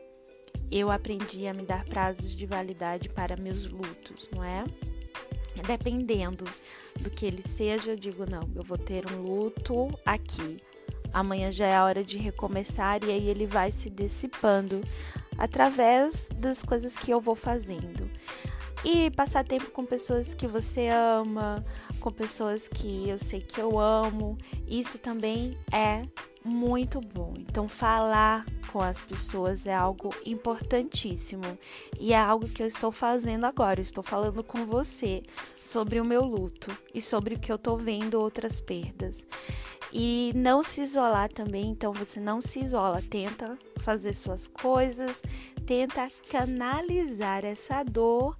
[0.70, 4.64] eu aprendi a me dar prazos de validade para meus lutos, não é?
[5.66, 6.44] Dependendo
[7.00, 10.58] do que ele seja, eu digo: não, eu vou ter um luto aqui.
[11.12, 14.82] Amanhã já é a hora de recomeçar e aí ele vai se dissipando
[15.38, 18.10] através das coisas que eu vou fazendo.
[18.84, 21.64] E passar tempo com pessoas que você ama,
[22.06, 26.02] com pessoas que eu sei que eu amo, isso também é
[26.44, 27.34] muito bom.
[27.36, 31.58] Então, falar com as pessoas é algo importantíssimo
[31.98, 33.80] e é algo que eu estou fazendo agora.
[33.80, 35.20] Eu estou falando com você
[35.56, 39.26] sobre o meu luto e sobre o que eu estou vendo outras perdas.
[39.92, 45.22] E não se isolar também, então você não se isola, tenta fazer suas coisas,
[45.66, 48.36] tenta canalizar essa dor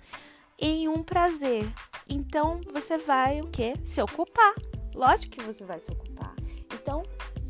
[0.59, 1.71] em um prazer.
[2.09, 3.75] Então você vai o que?
[3.85, 4.55] Se ocupar.
[4.95, 6.35] Lógico que você vai se ocupar.
[6.73, 7.03] Então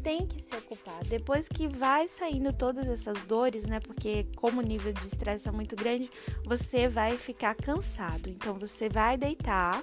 [0.03, 1.03] tem que se ocupar.
[1.05, 3.81] Depois que vai saindo todas essas dores, né?
[3.81, 6.11] Porque como o nível de estresse é muito grande,
[6.45, 8.29] você vai ficar cansado.
[8.29, 9.83] Então você vai deitar,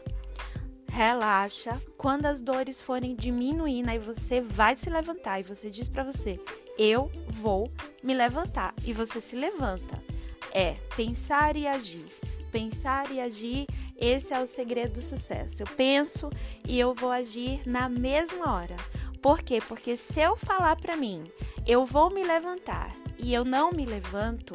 [0.90, 1.82] relaxa.
[1.98, 6.40] Quando as dores forem diminuindo, aí você vai se levantar e você diz para você:
[6.78, 7.70] "Eu vou
[8.02, 8.74] me levantar".
[8.86, 10.02] E você se levanta.
[10.54, 12.06] É pensar e agir.
[12.54, 13.66] Pensar e agir,
[13.98, 15.64] esse é o segredo do sucesso.
[15.64, 16.30] Eu penso
[16.68, 18.76] e eu vou agir na mesma hora.
[19.20, 19.60] Por quê?
[19.68, 21.24] Porque se eu falar para mim,
[21.66, 24.54] eu vou me levantar e eu não me levanto,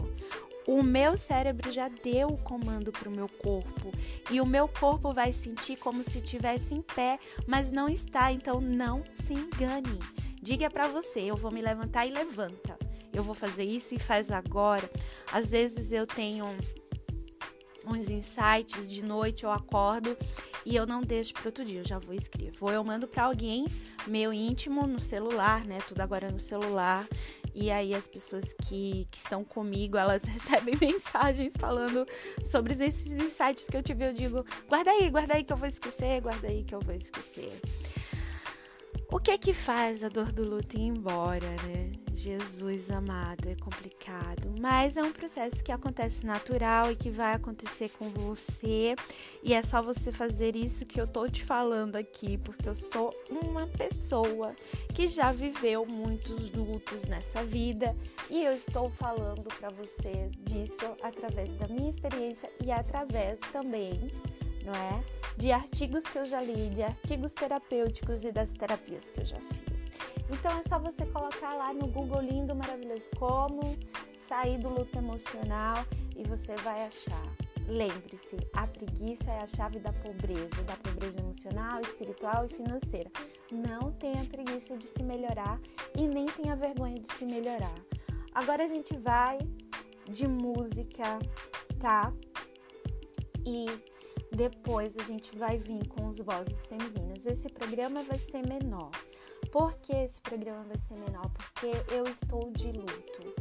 [0.64, 3.90] o meu cérebro já deu o comando para o meu corpo
[4.30, 7.18] e o meu corpo vai sentir como se estivesse em pé,
[7.48, 8.30] mas não está.
[8.30, 9.98] Então não se engane.
[10.40, 12.78] Diga para você: eu vou me levantar e levanta.
[13.12, 14.88] Eu vou fazer isso e faz agora.
[15.32, 16.46] Às vezes eu tenho
[17.94, 20.16] uns insights de noite, eu acordo
[20.64, 22.52] e eu não deixo para outro dia, eu já vou escrever.
[22.60, 23.66] Ou eu mando para alguém,
[24.06, 25.78] meu íntimo, no celular, né?
[25.86, 27.06] Tudo agora no celular.
[27.54, 32.06] E aí as pessoas que, que estão comigo, elas recebem mensagens falando
[32.44, 34.06] sobre esses insights que eu tive.
[34.06, 36.94] Eu digo, guarda aí, guarda aí que eu vou esquecer, guarda aí que eu vou
[36.94, 37.60] esquecer.
[39.10, 42.07] O que é que faz a dor do luto ir embora, né?
[42.18, 47.90] Jesus amado, é complicado, mas é um processo que acontece natural e que vai acontecer
[47.90, 48.96] com você,
[49.40, 53.14] e é só você fazer isso que eu tô te falando aqui, porque eu sou
[53.30, 54.52] uma pessoa
[54.96, 57.96] que já viveu muitos lutos nessa vida,
[58.28, 64.10] e eu estou falando para você disso através da minha experiência e através também
[64.64, 65.02] não é?
[65.36, 69.38] De artigos que eu já li, de artigos terapêuticos e das terapias que eu já
[69.38, 69.90] fiz.
[70.30, 73.60] Então é só você colocar lá no Google lindo, maravilhoso como
[74.18, 75.76] sair do luto emocional
[76.16, 77.24] e você vai achar.
[77.66, 83.10] Lembre-se, a preguiça é a chave da pobreza, da pobreza emocional, espiritual e financeira.
[83.50, 85.60] Não tenha preguiça de se melhorar
[85.94, 87.74] e nem tenha vergonha de se melhorar.
[88.34, 89.38] Agora a gente vai
[90.10, 91.18] de música,
[91.78, 92.12] tá?
[93.44, 93.66] E
[94.34, 97.26] depois a gente vai vir com as vozes femininas.
[97.26, 98.90] Esse programa vai ser menor,
[99.50, 101.30] Por que esse programa vai ser menor?
[101.30, 103.34] Porque eu estou de luto.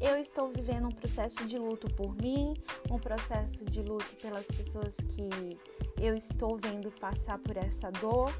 [0.00, 2.54] Eu estou vivendo um processo de luto por mim,
[2.90, 5.58] um processo de luto pelas pessoas que
[6.00, 8.32] eu estou vendo passar por essa dor,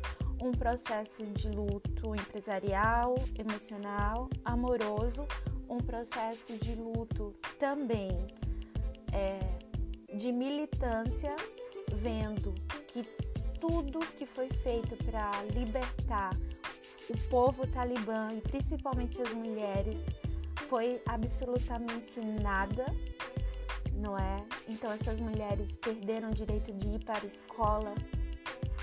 [0.43, 5.27] um processo de luto empresarial, emocional, amoroso,
[5.69, 8.11] um processo de luto também
[9.13, 9.41] é,
[10.17, 11.35] de militância,
[11.95, 12.55] vendo
[12.89, 13.03] que
[13.59, 16.33] tudo que foi feito para libertar
[17.11, 20.07] o povo talibã e principalmente as mulheres
[20.69, 22.87] foi absolutamente nada,
[23.93, 24.37] não é?
[24.69, 27.95] Então essas mulheres perderam o direito de ir para a escola,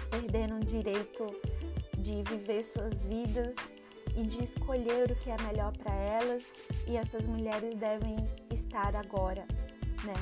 [0.10, 1.26] perderam o direito
[1.98, 3.56] de viver suas vidas
[4.16, 6.52] e de escolher o que é melhor para elas,
[6.88, 8.18] e essas mulheres devem
[8.52, 9.46] estar agora,
[10.04, 10.14] né,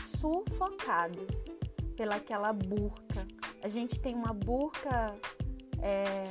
[0.00, 1.42] sufocadas
[1.96, 3.26] pelaquela burca.
[3.62, 5.14] A gente tem uma burca
[5.80, 6.24] é,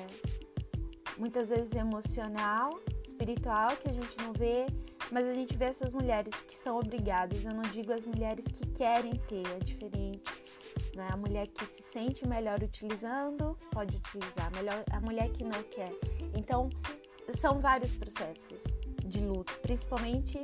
[1.17, 4.65] muitas vezes emocional, espiritual, que a gente não vê,
[5.11, 7.45] mas a gente vê essas mulheres que são obrigadas.
[7.45, 10.23] Eu não digo as mulheres que querem ter, é diferente.
[10.95, 11.07] Né?
[11.11, 14.51] A mulher que se sente melhor utilizando, pode utilizar.
[14.55, 15.91] Melhor, a mulher que não quer.
[16.35, 16.69] Então,
[17.29, 18.63] são vários processos
[19.05, 20.43] de luto, principalmente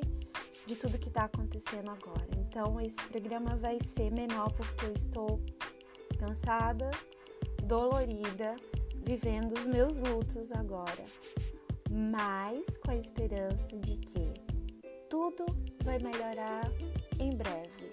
[0.66, 2.28] de tudo que está acontecendo agora.
[2.38, 5.42] Então, esse programa vai ser menor porque eu estou
[6.20, 6.92] cansada,
[7.64, 8.56] dolorida,
[9.06, 11.04] vivendo os meus lutos agora,
[11.90, 14.34] mas com a esperança de que
[15.10, 15.46] tudo
[15.84, 16.72] vai melhorar
[17.20, 17.92] em breve.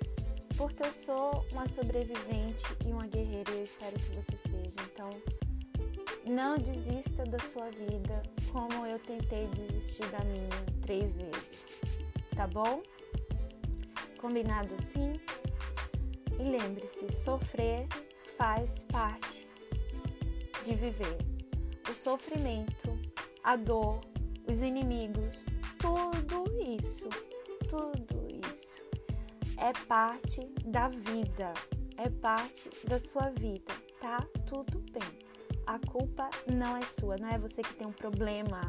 [0.57, 4.77] Porque eu sou uma sobrevivente e uma guerreira e eu espero que você seja.
[4.93, 5.11] Então,
[6.25, 10.49] não desista da sua vida como eu tentei desistir da minha
[10.83, 11.81] três vezes,
[12.35, 12.83] tá bom?
[14.19, 15.13] Combinado assim?
[16.39, 17.87] E lembre-se: sofrer
[18.37, 19.46] faz parte
[20.67, 21.17] de viver.
[21.89, 22.99] O sofrimento,
[23.43, 24.01] a dor,
[24.51, 25.35] os inimigos,
[25.79, 27.09] tudo isso,
[27.71, 28.77] tudo isso
[29.59, 31.55] é parte da vida,
[31.97, 34.19] é parte da sua vida, tá?
[34.47, 35.27] Tudo bem
[35.67, 38.61] a culpa não é sua, não é você que tem um problema,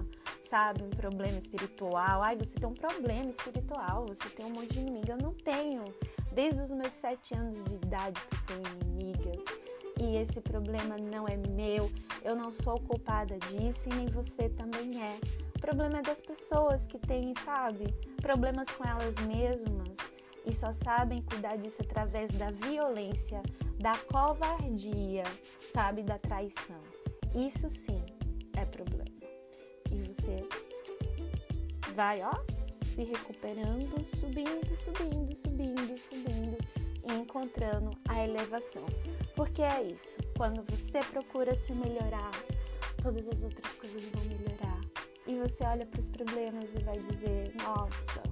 [0.42, 0.84] sabe?
[0.84, 2.24] Um problema espiritual.
[2.24, 5.14] Ai, você tem um problema espiritual, você tem um monte de inimiga.
[5.14, 5.84] Eu não tenho.
[6.32, 9.46] Desde os meus sete anos de idade que tenho inimigas.
[10.00, 11.92] E esse problema não é meu.
[12.24, 15.18] Eu não sou culpada disso e nem você também é.
[15.56, 17.86] O problema é das pessoas que têm, sabe?
[18.22, 19.98] Problemas com elas mesmas
[20.46, 23.42] e só sabem cuidar disso através da violência,
[23.80, 25.24] da covardia,
[25.74, 26.82] sabe, da traição.
[27.36, 28.02] Isso sim
[28.56, 29.06] é problema.
[29.92, 30.48] E você
[31.96, 32.34] vai, ó,
[32.86, 36.77] se recuperando, subindo, subindo, subindo, subindo
[37.10, 38.86] e encontrando a elevação.
[39.36, 40.18] Porque é isso.
[40.36, 42.32] Quando você procura se melhorar,
[43.02, 44.82] todas as outras coisas vão melhorar.
[45.26, 48.24] E você olha para os problemas e vai dizer: Nossa,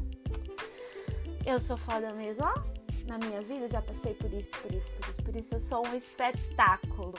[1.46, 2.76] eu sou foda mesmo, ó
[3.08, 5.88] na minha vida, já passei por isso, por isso, por isso, por isso eu sou
[5.88, 7.14] um espetáculo.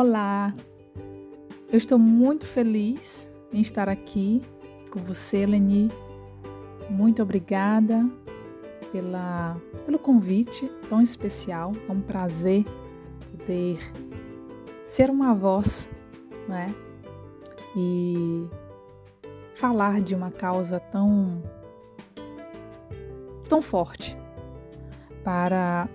[0.00, 0.54] Olá,
[1.72, 4.40] eu estou muito feliz em estar aqui
[4.92, 5.90] com você, Leni.
[6.88, 8.08] Muito obrigada
[8.92, 11.72] pela, pelo convite tão especial.
[11.88, 12.64] É um prazer
[13.32, 13.80] poder
[14.86, 15.90] ser uma voz
[16.46, 16.72] né?
[17.76, 18.46] E
[19.56, 21.42] falar de uma causa tão
[23.48, 24.16] tão forte
[25.24, 25.88] para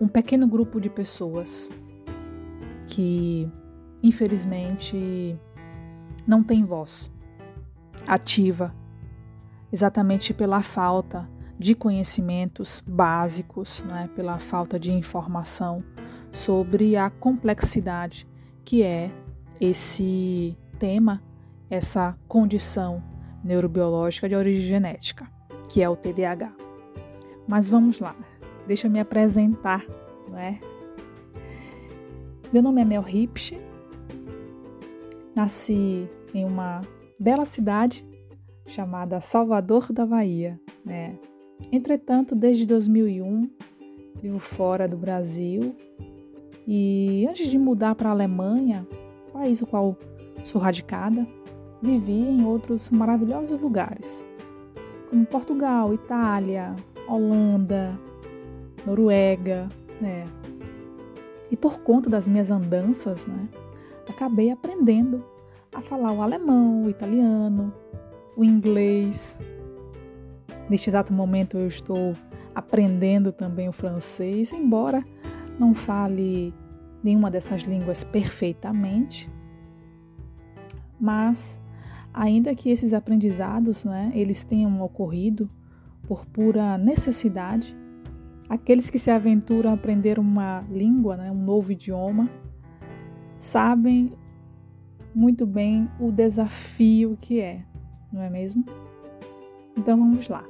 [0.00, 1.70] um pequeno grupo de pessoas
[2.90, 3.48] que
[4.02, 5.38] infelizmente
[6.26, 7.10] não tem voz
[8.06, 8.74] ativa
[9.72, 15.84] exatamente pela falta de conhecimentos básicos, né, pela falta de informação
[16.32, 18.26] sobre a complexidade
[18.64, 19.10] que é
[19.60, 21.22] esse tema,
[21.68, 23.02] essa condição
[23.44, 25.30] neurobiológica de origem genética,
[25.68, 26.52] que é o TDAH.
[27.46, 28.16] Mas vamos lá,
[28.66, 29.84] deixa eu me apresentar,
[30.28, 30.69] não é?
[32.52, 33.52] Meu nome é Mel Ripsch,
[35.36, 36.80] nasci em uma
[37.16, 38.04] bela cidade
[38.66, 41.16] chamada Salvador da Bahia, né?
[41.70, 43.48] Entretanto, desde 2001
[44.20, 45.76] vivo fora do Brasil
[46.66, 48.84] e antes de mudar para a Alemanha,
[49.32, 49.96] país o qual
[50.44, 51.24] sou radicada,
[51.80, 54.26] vivi em outros maravilhosos lugares,
[55.08, 56.74] como Portugal, Itália,
[57.06, 57.96] Holanda,
[58.84, 59.68] Noruega,
[60.00, 60.24] né?
[61.50, 63.48] E por conta das minhas andanças, né,
[64.08, 65.24] acabei aprendendo
[65.74, 67.72] a falar o alemão, o italiano,
[68.36, 69.38] o inglês.
[70.68, 72.14] Neste exato momento eu estou
[72.54, 75.04] aprendendo também o francês, embora
[75.58, 76.54] não fale
[77.02, 79.30] nenhuma dessas línguas perfeitamente,
[80.98, 81.60] mas
[82.12, 85.50] ainda que esses aprendizados, né, eles tenham ocorrido
[86.06, 87.76] por pura necessidade,
[88.50, 92.28] aqueles que se aventuram a aprender uma língua, né, um novo idioma,
[93.38, 94.12] sabem
[95.14, 97.64] muito bem o desafio que é,
[98.12, 98.64] não é mesmo?
[99.78, 100.44] Então vamos lá.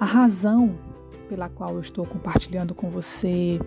[0.00, 0.74] A razão
[1.28, 3.60] pela qual eu estou compartilhando com você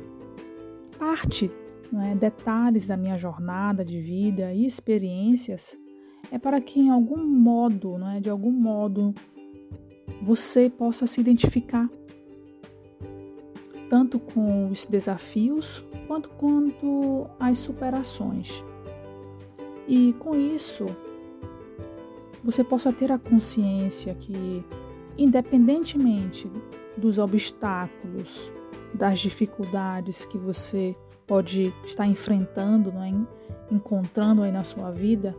[0.97, 1.51] parte,
[1.93, 5.77] é, detalhes da minha jornada de vida e experiências,
[6.31, 9.13] é para que em algum modo, é, de algum modo,
[10.21, 11.89] você possa se identificar
[13.89, 18.63] tanto com os desafios quanto quanto as superações.
[19.87, 20.85] E com isso,
[22.43, 24.63] você possa ter a consciência que,
[25.17, 26.49] independentemente
[26.95, 28.53] dos obstáculos,
[28.93, 30.95] das dificuldades que você
[31.25, 33.13] pode estar enfrentando, é?
[33.71, 35.35] encontrando aí na sua vida,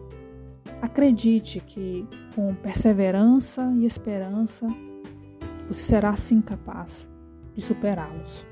[0.81, 4.67] acredite que com perseverança e esperança,
[5.67, 7.09] você será sim capaz
[7.55, 8.47] de superá-los.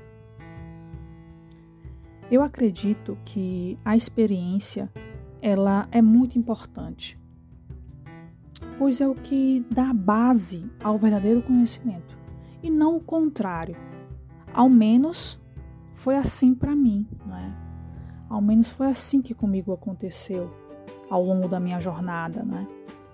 [2.31, 4.91] Eu acredito que a experiência
[5.41, 7.19] ela é muito importante,
[8.77, 12.17] pois é o que dá base ao verdadeiro conhecimento
[12.61, 13.75] e não o contrário.
[14.53, 15.39] Ao menos
[15.95, 17.55] foi assim para mim, não é?
[18.29, 20.51] Ao menos foi assim que comigo aconteceu
[21.09, 22.67] ao longo da minha jornada, né?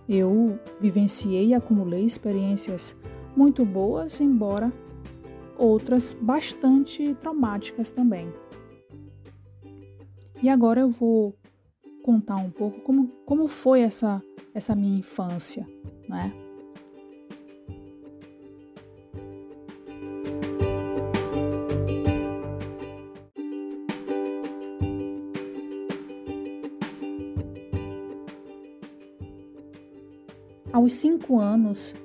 [0.08, 2.96] Eu vivenciei e acumulei experiências
[3.36, 4.72] muito boas, embora
[5.58, 8.32] outras bastante traumáticas também.
[10.44, 11.36] E agora eu vou
[12.04, 14.22] contar um pouco como, como foi essa,
[14.54, 15.66] essa minha infância,
[16.08, 16.32] né?
[30.86, 31.96] Aos cinco anos,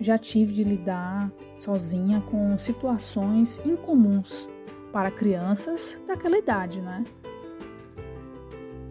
[0.00, 4.48] já tive de lidar sozinha com situações incomuns
[4.90, 7.04] para crianças daquela idade, né?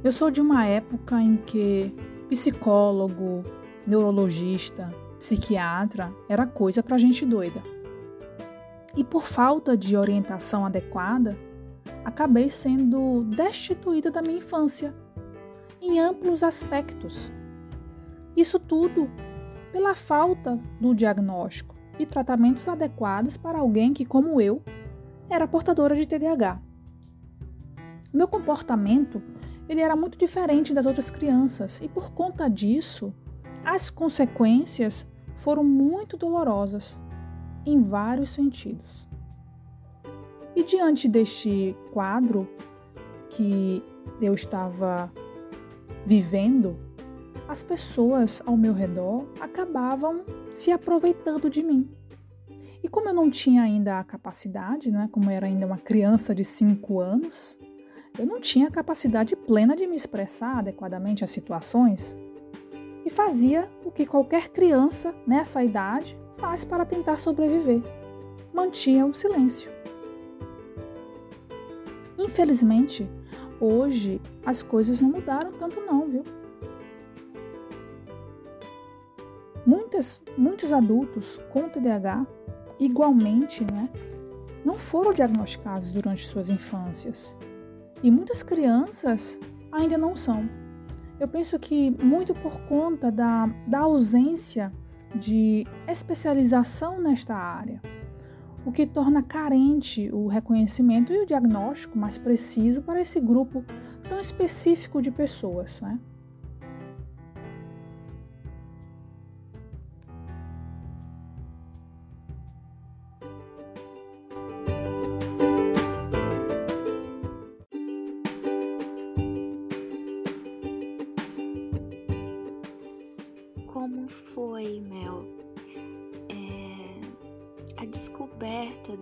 [0.03, 1.91] Eu sou de uma época em que
[2.29, 3.43] psicólogo,
[3.87, 4.87] neurologista,
[5.17, 7.59] psiquiatra era coisa para gente doida.
[8.95, 11.35] E por falta de orientação adequada,
[12.05, 14.93] acabei sendo destituída da minha infância
[15.81, 17.31] em amplos aspectos.
[18.35, 19.09] Isso tudo
[19.71, 24.61] pela falta do diagnóstico e tratamentos adequados para alguém que, como eu,
[25.29, 26.61] era portadora de TDAH.
[28.13, 29.21] Meu comportamento
[29.69, 33.13] ele era muito diferente das outras crianças e por conta disso,
[33.63, 36.99] as consequências foram muito dolorosas
[37.65, 39.07] em vários sentidos.
[40.55, 42.49] E diante deste quadro
[43.29, 43.81] que
[44.21, 45.09] eu estava
[46.05, 46.77] vivendo,
[47.51, 50.23] as pessoas ao meu redor acabavam
[50.53, 51.91] se aproveitando de mim.
[52.81, 56.33] E como eu não tinha ainda a capacidade, né, como eu era ainda uma criança
[56.33, 57.59] de 5 anos,
[58.17, 62.17] eu não tinha a capacidade plena de me expressar adequadamente às situações
[63.05, 67.81] e fazia o que qualquer criança nessa idade faz para tentar sobreviver:
[68.53, 69.69] mantinha o silêncio.
[72.17, 73.09] Infelizmente,
[73.59, 76.23] hoje as coisas não mudaram tanto não, viu?
[79.65, 82.25] Muitas, muitos adultos com TDAH
[82.79, 83.89] igualmente, né,
[84.65, 87.35] não foram diagnosticados durante suas infâncias
[88.01, 89.39] e muitas crianças
[89.71, 90.49] ainda não são.
[91.19, 94.73] Eu penso que muito por conta da, da ausência
[95.13, 97.81] de especialização nesta área,
[98.65, 103.63] o que torna carente o reconhecimento e o diagnóstico mais preciso para esse grupo
[104.07, 105.79] tão específico de pessoas.
[105.81, 105.99] Né?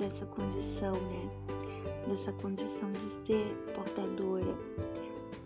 [0.09, 1.29] Dessa condição, né?
[2.07, 4.57] Dessa condição de ser portadora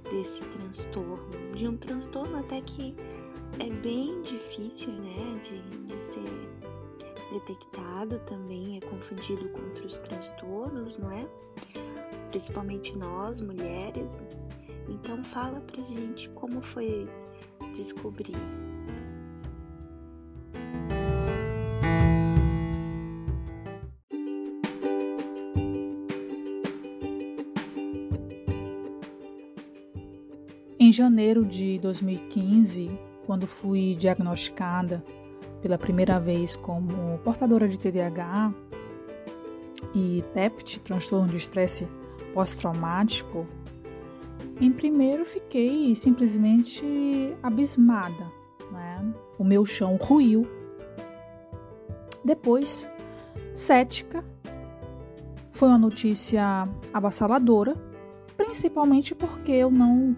[0.09, 2.95] desse transtorno, de um transtorno até que
[3.59, 6.21] é bem difícil, né, de, de ser
[7.31, 11.27] detectado também, é confundido com outros transtornos, não é?
[12.29, 14.21] Principalmente nós, mulheres.
[14.87, 17.07] Então fala pra gente como foi
[17.73, 18.35] descobrir
[30.93, 35.03] janeiro de 2015, quando fui diagnosticada
[35.61, 38.53] pela primeira vez como portadora de TDAH
[39.93, 41.87] e TEPT, transtorno de estresse
[42.33, 43.45] pós-traumático,
[44.61, 48.31] em primeiro fiquei simplesmente abismada.
[48.71, 49.13] Né?
[49.37, 50.47] O meu chão ruiu.
[52.23, 52.89] Depois,
[53.53, 54.23] cética,
[55.51, 56.63] foi uma notícia
[56.93, 57.75] avassaladora,
[58.37, 60.15] principalmente porque eu não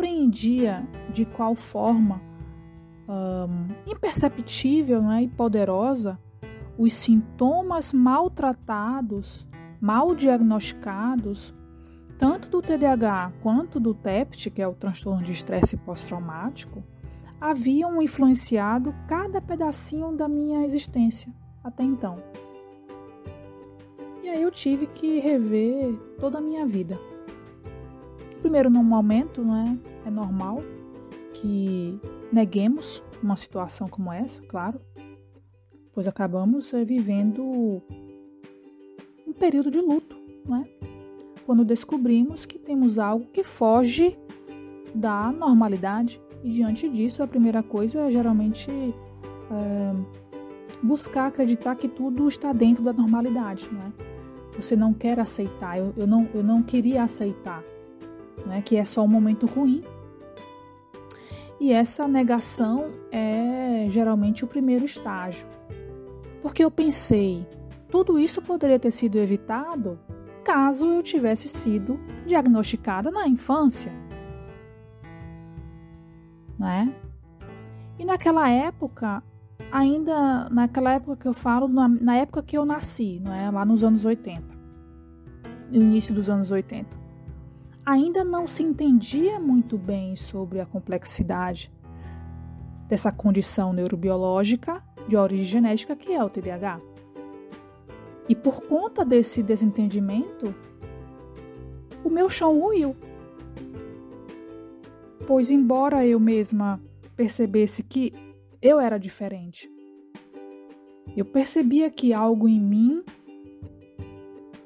[0.00, 2.22] compreendia de qual forma
[3.06, 6.18] um, imperceptível né, e poderosa
[6.78, 9.46] os sintomas maltratados,
[9.78, 11.54] mal diagnosticados,
[12.16, 16.82] tanto do TDAH quanto do TEPT, que é o transtorno de estresse pós-traumático,
[17.38, 21.30] haviam influenciado cada pedacinho da minha existência
[21.62, 22.22] até então.
[24.22, 26.98] E aí eu tive que rever toda a minha vida.
[28.40, 29.54] Primeiro, no momento, não
[30.06, 30.10] é?
[30.10, 30.62] Normal
[31.34, 31.98] que
[32.32, 34.80] neguemos uma situação como essa, claro,
[35.92, 37.82] pois acabamos é, vivendo
[39.26, 40.64] um período de luto, não é?
[41.46, 44.16] Quando descobrimos que temos algo que foge
[44.94, 46.20] da normalidade.
[46.42, 49.92] E diante disso, a primeira coisa é geralmente é,
[50.82, 53.92] buscar acreditar que tudo está dentro da normalidade, não é?
[54.56, 57.62] Você não quer aceitar, eu, eu, não, eu não queria aceitar,
[58.46, 58.62] não é?
[58.62, 59.82] que é só um momento ruim.
[61.60, 65.46] E essa negação é geralmente o primeiro estágio.
[66.40, 67.46] Porque eu pensei,
[67.90, 69.98] tudo isso poderia ter sido evitado
[70.42, 73.92] caso eu tivesse sido diagnosticada na infância.
[76.58, 76.94] Né?
[77.98, 79.22] E naquela época,
[79.70, 83.50] ainda naquela época que eu falo, na, na época que eu nasci, não é?
[83.50, 84.42] lá nos anos 80,
[85.70, 86.99] no início dos anos 80,
[87.84, 91.72] ainda não se entendia muito bem sobre a complexidade
[92.88, 96.80] dessa condição neurobiológica de origem genética que é o TDAH.
[98.28, 100.54] E por conta desse desentendimento,
[102.04, 102.96] o meu chão ruiu.
[105.26, 106.80] Pois, embora eu mesma
[107.16, 108.12] percebesse que
[108.62, 109.70] eu era diferente,
[111.16, 113.02] eu percebia que algo em mim,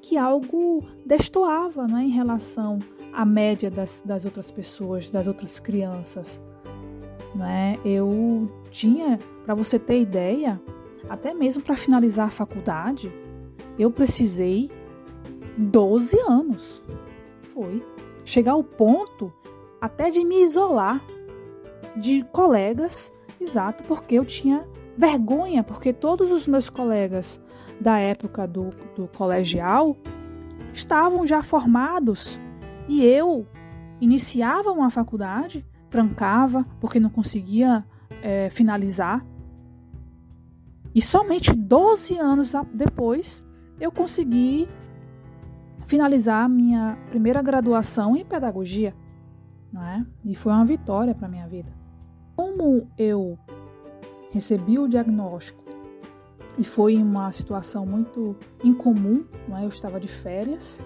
[0.01, 2.79] que algo destoava né, em relação
[3.15, 6.41] à média das, das outras pessoas, das outras crianças.
[7.35, 7.79] Né?
[7.85, 10.61] Eu tinha, para você ter ideia,
[11.09, 13.13] até mesmo para finalizar a faculdade,
[13.79, 14.71] eu precisei
[15.57, 16.83] 12 anos.
[17.53, 17.83] Foi.
[18.25, 19.33] Chegar ao ponto
[19.81, 21.01] até de me isolar
[21.97, 27.41] de colegas, exato, porque eu tinha vergonha, porque todos os meus colegas
[27.81, 29.97] da época do, do colegial
[30.73, 32.39] estavam já formados
[32.89, 33.47] e eu
[34.01, 37.85] iniciava uma faculdade, trancava porque não conseguia
[38.23, 39.25] é, finalizar.
[40.95, 43.45] E somente 12 anos depois
[43.81, 44.69] eu consegui
[45.87, 48.95] finalizar minha primeira graduação em pedagogia,
[49.73, 50.07] né?
[50.25, 51.73] E foi uma vitória para minha vida.
[52.37, 53.39] Como eu
[54.31, 55.63] recebi o diagnóstico
[56.59, 59.65] e foi uma situação muito incomum, não é?
[59.65, 60.83] Eu estava de férias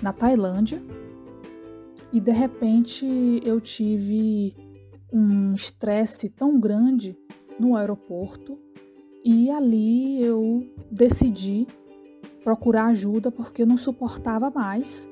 [0.00, 0.80] na Tailândia
[2.12, 3.06] e de repente
[3.44, 4.54] eu tive
[5.12, 7.16] um estresse tão grande
[7.58, 8.58] no aeroporto
[9.24, 11.66] e ali eu decidi
[12.42, 15.08] procurar ajuda porque eu não suportava mais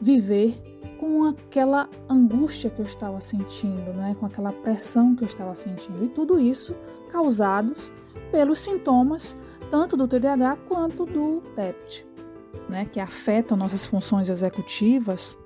[0.00, 0.60] viver
[0.98, 4.16] com aquela angústia que eu estava sentindo, né?
[4.18, 6.04] com aquela pressão que eu estava sentindo.
[6.04, 6.76] E tudo isso
[7.10, 7.90] causados
[8.30, 9.36] pelos sintomas
[9.70, 12.06] tanto do TDAH quanto do TEPT,
[12.68, 12.84] né?
[12.84, 15.36] que afetam nossas funções executivas.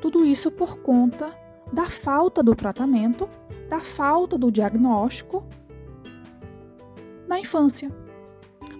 [0.00, 1.32] Tudo isso por conta
[1.72, 3.28] da falta do tratamento,
[3.68, 5.44] da falta do diagnóstico
[7.26, 7.90] na infância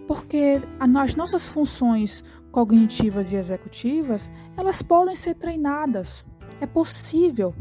[0.07, 6.25] porque as nossas funções cognitivas e executivas, elas podem ser treinadas.
[6.61, 7.55] É possível.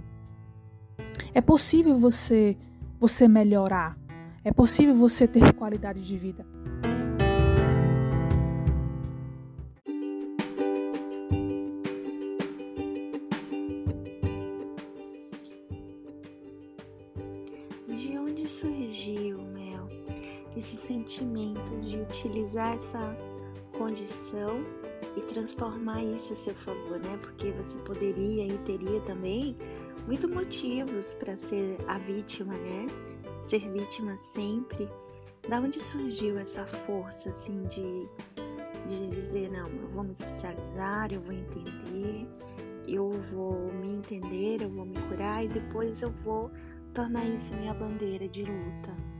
[1.33, 2.57] É possível você
[2.99, 3.97] você melhorar.
[4.43, 6.45] É possível você ter qualidade de vida.
[22.73, 23.17] Essa
[23.77, 24.63] condição
[25.15, 27.17] e transformar isso a seu favor, né?
[27.21, 29.55] Porque você poderia e teria também
[30.07, 32.87] muitos motivos para ser a vítima, né?
[33.39, 34.89] Ser vítima sempre.
[35.47, 38.07] Da onde surgiu essa força assim de,
[38.87, 42.27] de dizer, não, eu vou me especializar, eu vou entender,
[42.87, 46.51] eu vou me entender, eu vou me curar e depois eu vou
[46.93, 49.14] tornar isso minha bandeira de luta.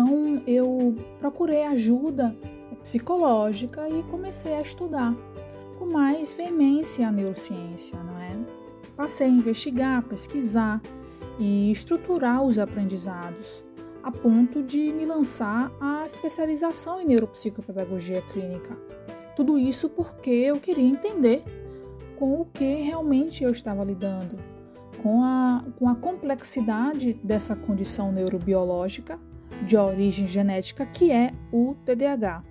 [0.00, 2.34] Então eu procurei ajuda
[2.82, 5.14] psicológica e comecei a estudar
[5.78, 8.34] com mais veemência a neurociência, não é?
[8.96, 10.80] Passei a investigar, pesquisar
[11.38, 13.62] e estruturar os aprendizados,
[14.02, 18.74] a ponto de me lançar a especialização em neuropsicopedagogia clínica.
[19.36, 21.44] Tudo isso porque eu queria entender
[22.18, 24.38] com o que realmente eu estava lidando,
[25.02, 29.18] com a, com a complexidade dessa condição neurobiológica
[29.64, 32.42] de origem genética, que é o TDAH.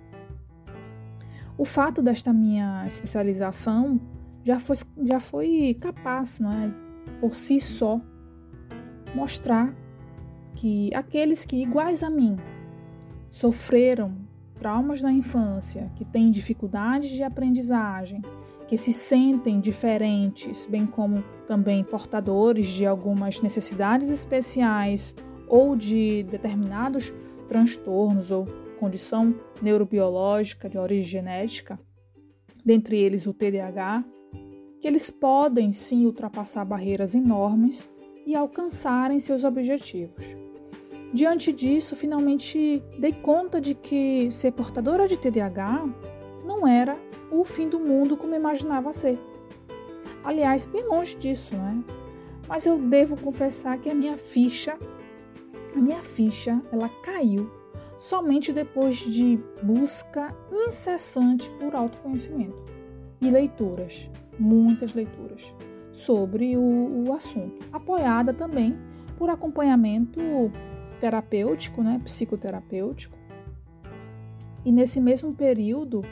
[1.56, 4.00] O fato desta minha especialização
[4.44, 6.70] já foi, já foi capaz, não é,
[7.20, 8.00] por si só,
[9.14, 9.74] mostrar
[10.54, 12.36] que aqueles que, iguais a mim,
[13.30, 14.14] sofreram
[14.58, 18.22] traumas na infância, que têm dificuldades de aprendizagem,
[18.66, 25.14] que se sentem diferentes, bem como também portadores de algumas necessidades especiais
[25.50, 27.12] ou de determinados
[27.48, 28.46] transtornos ou
[28.78, 31.78] condição neurobiológica de origem genética,
[32.64, 34.04] dentre eles o TDAH,
[34.80, 37.90] que eles podem sim ultrapassar barreiras enormes
[38.24, 40.24] e alcançarem seus objetivos.
[41.12, 45.84] Diante disso, finalmente dei conta de que ser portadora de TDAH
[46.46, 46.96] não era
[47.32, 49.18] o fim do mundo como imaginava ser.
[50.22, 51.82] Aliás, bem longe disso, né?
[52.48, 54.78] Mas eu devo confessar que a minha ficha,
[55.78, 57.50] minha ficha, ela caiu
[57.98, 62.64] somente depois de busca incessante por autoconhecimento
[63.20, 65.54] e leituras, muitas leituras
[65.92, 68.76] sobre o, o assunto, apoiada também
[69.18, 70.20] por acompanhamento
[70.98, 73.18] terapêutico, né, psicoterapêutico.
[74.64, 76.02] E nesse mesmo período,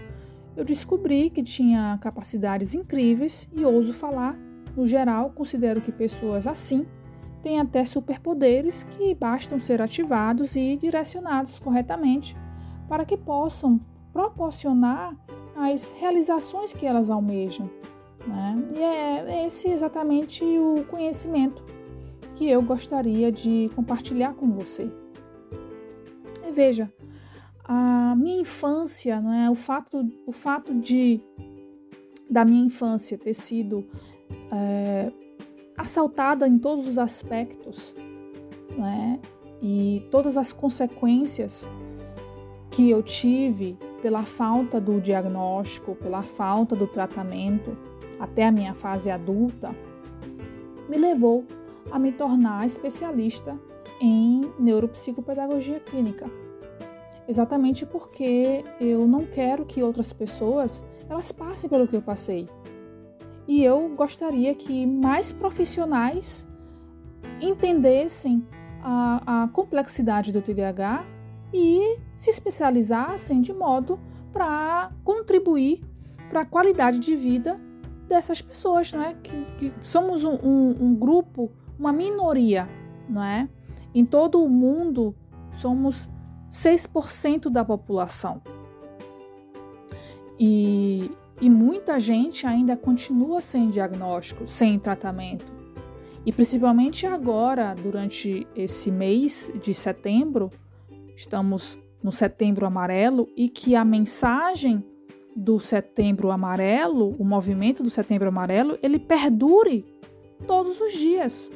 [0.57, 4.37] eu descobri que tinha capacidades incríveis e ouso falar,
[4.77, 6.87] no geral, considero que pessoas assim
[7.43, 12.37] têm até superpoderes que bastam ser ativados e direcionados corretamente
[12.89, 13.81] para que possam
[14.13, 15.15] proporcionar
[15.57, 17.71] as realizações que elas almejam.
[18.27, 18.67] Né?
[18.75, 21.65] E é esse exatamente o conhecimento
[22.35, 24.91] que eu gostaria de compartilhar com você.
[26.47, 26.93] E veja,
[27.65, 29.51] a minha infância, não é?
[29.51, 31.21] o, fato, o fato de
[32.31, 33.87] da minha infância ter sido
[34.53, 35.11] é,
[35.79, 37.95] assaltada em todos os aspectos
[38.79, 39.19] é?
[39.63, 41.67] e todas as consequências
[42.71, 47.77] que eu tive pela falta do diagnóstico, pela falta do tratamento
[48.21, 49.75] até a minha fase adulta,
[50.89, 51.47] me levou
[51.91, 53.59] a me tornar especialista
[54.01, 56.29] em neuropsicopedagogia clínica
[57.29, 62.47] exatamente porque eu não quero que outras pessoas elas passem pelo que eu passei.
[63.49, 66.47] E eu gostaria que mais profissionais
[67.41, 68.47] entendessem
[68.83, 71.05] a, a complexidade do TDAH
[71.53, 73.99] e se especializassem de modo
[74.31, 75.83] para contribuir
[76.29, 77.59] para a qualidade de vida
[78.07, 79.15] dessas pessoas, não é?
[79.15, 82.69] Que, que somos um, um, um grupo, uma minoria,
[83.09, 83.49] não é?
[83.95, 85.15] Em todo o mundo
[85.55, 86.07] somos
[86.51, 88.43] 6% da população.
[90.39, 95.45] E, e muita gente ainda continua sem diagnóstico, sem tratamento.
[96.27, 100.51] E principalmente agora, durante esse mês de setembro,
[101.17, 104.85] estamos no setembro amarelo e que a mensagem
[105.35, 109.87] do setembro amarelo, o movimento do setembro amarelo, ele perdure
[110.47, 111.51] todos os dias.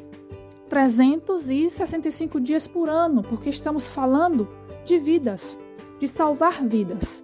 [0.69, 4.49] 365 dias por ano, porque estamos falando
[4.85, 5.59] de vidas,
[5.99, 7.23] de salvar vidas.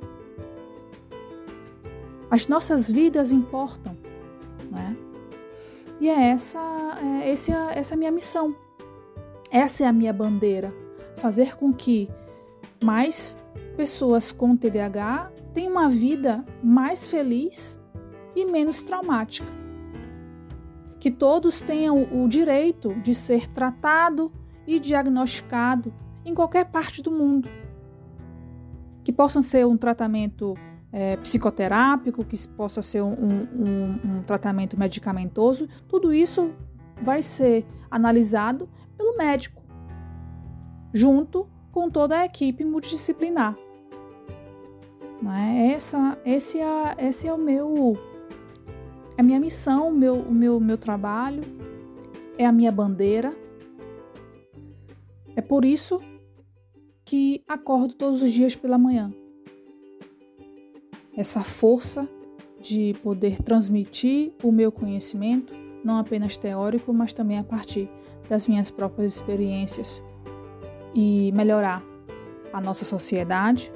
[2.30, 3.96] As nossas vidas importam,
[4.70, 4.96] né?
[6.00, 6.60] E é essa,
[7.02, 8.54] é, essa, é, essa é a minha missão.
[9.50, 10.72] Essa é a minha bandeira.
[11.16, 12.08] Fazer com que
[12.82, 13.36] mais
[13.76, 17.80] pessoas com TDAH tenham uma vida mais feliz
[18.36, 19.48] e menos traumática.
[21.00, 24.30] Que todos tenham o direito de ser tratado
[24.66, 25.92] e diagnosticado
[26.24, 27.48] em qualquer parte do mundo.
[29.02, 30.54] Que possam ser um tratamento
[30.92, 36.50] é, psicoterápico, que possa ser um, um, um tratamento medicamentoso, tudo isso
[37.00, 39.62] vai ser analisado pelo médico,
[40.92, 43.56] junto com toda a equipe multidisciplinar.
[45.36, 45.72] É?
[45.72, 47.98] Essa, esse, é, esse é o meu,
[49.16, 51.42] é a minha missão, o meu, o meu, meu trabalho,
[52.36, 53.36] é a minha bandeira.
[55.34, 56.00] É por isso
[57.04, 59.12] que acordo todos os dias pela manhã.
[61.18, 62.08] Essa força
[62.60, 65.52] de poder transmitir o meu conhecimento,
[65.82, 67.90] não apenas teórico, mas também a partir
[68.28, 70.00] das minhas próprias experiências
[70.94, 71.82] e melhorar
[72.52, 73.72] a nossa sociedade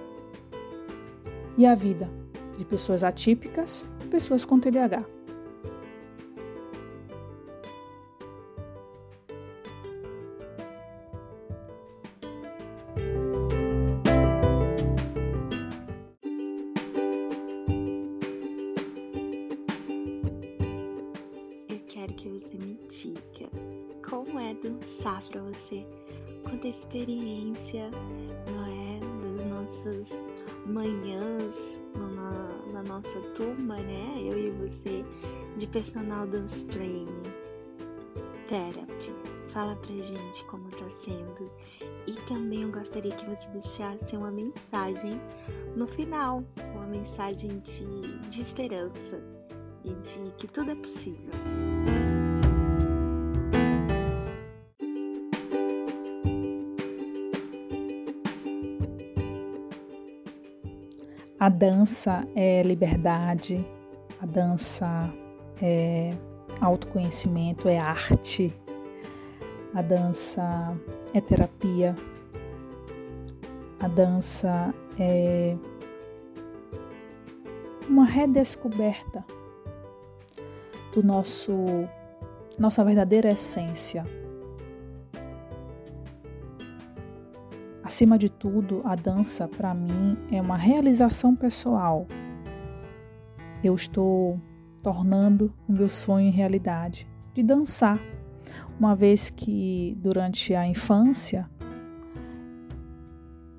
[1.59, 2.09] e a vida
[2.57, 5.05] de pessoas atípicas e pessoas com TDAH.
[36.12, 37.22] Personal dance training,
[38.48, 39.14] therapy.
[39.48, 41.50] Fala pra gente como tá sendo.
[42.06, 45.20] E também eu gostaria que você deixasse uma mensagem
[45.74, 46.44] no final,
[46.74, 49.22] uma mensagem de, de esperança
[49.84, 51.30] e de que tudo é possível.
[61.38, 63.66] A dança é liberdade,
[64.20, 65.12] a dança
[65.61, 66.14] é
[66.61, 68.55] autoconhecimento, é arte,
[69.74, 70.76] a dança
[71.12, 71.94] é terapia,
[73.80, 75.57] a dança é
[77.88, 79.24] uma redescoberta
[80.94, 81.53] do nosso
[82.59, 84.05] nossa verdadeira essência.
[87.82, 92.07] Acima de tudo, a dança para mim é uma realização pessoal.
[93.64, 94.40] Eu estou
[94.82, 97.98] tornando o meu sonho realidade de dançar,
[98.78, 101.48] uma vez que durante a infância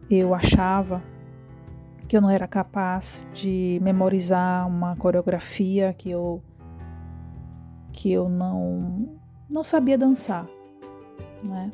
[0.09, 1.01] eu achava
[2.07, 6.43] que eu não era capaz de memorizar uma coreografia que eu
[7.91, 9.17] que eu não
[9.49, 10.47] não sabia dançar,
[11.43, 11.71] né?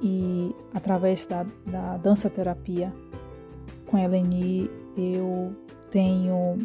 [0.00, 2.92] E através da, da dança terapia
[3.86, 5.54] com a Eleni, eu
[5.90, 6.58] tenho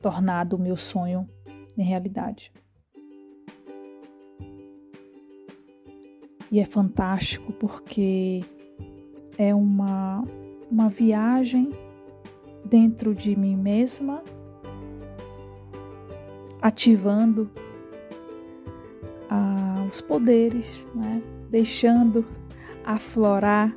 [0.00, 1.28] tornado o meu sonho
[1.76, 2.52] em realidade.
[6.50, 8.40] E é fantástico porque
[9.38, 10.24] é uma,
[10.70, 11.70] uma viagem
[12.64, 14.22] dentro de mim mesma,
[16.60, 17.48] ativando
[19.28, 21.22] ah, os poderes, né?
[21.48, 22.26] deixando
[22.84, 23.74] aflorar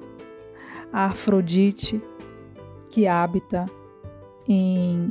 [0.92, 2.02] a Afrodite
[2.90, 3.66] que habita
[4.48, 5.10] em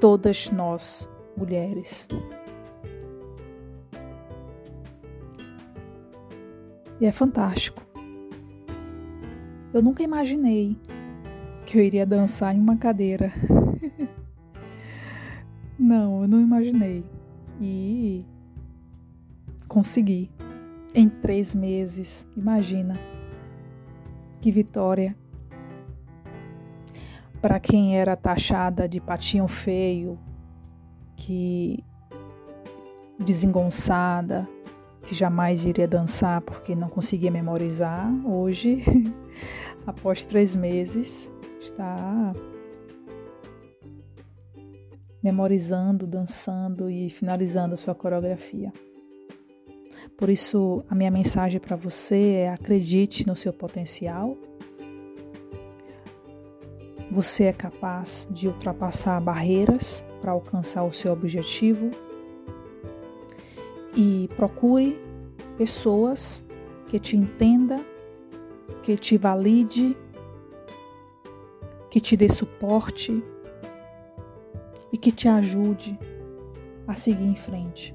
[0.00, 2.06] todas nós, mulheres.
[7.00, 7.82] E é fantástico.
[9.72, 10.76] Eu nunca imaginei
[11.66, 13.32] que eu iria dançar em uma cadeira.
[15.78, 17.04] não, eu não imaginei.
[17.60, 18.24] E
[19.66, 20.30] consegui
[20.94, 22.26] em três meses.
[22.36, 22.94] Imagina.
[24.40, 25.16] Que vitória.
[27.44, 30.18] Para quem era taxada de patinho feio,
[31.14, 31.84] que
[33.18, 34.48] desengonçada,
[35.02, 38.82] que jamais iria dançar porque não conseguia memorizar, hoje,
[39.86, 41.30] após três meses,
[41.60, 42.32] está
[45.22, 48.72] memorizando, dançando e finalizando a sua coreografia.
[50.16, 54.34] Por isso, a minha mensagem para você é: acredite no seu potencial.
[57.14, 61.90] Você é capaz de ultrapassar barreiras para alcançar o seu objetivo.
[63.96, 65.00] E procure
[65.56, 66.42] pessoas
[66.88, 67.80] que te entenda,
[68.82, 69.96] que te valide,
[71.88, 73.22] que te dê suporte
[74.92, 75.96] e que te ajude
[76.88, 77.94] a seguir em frente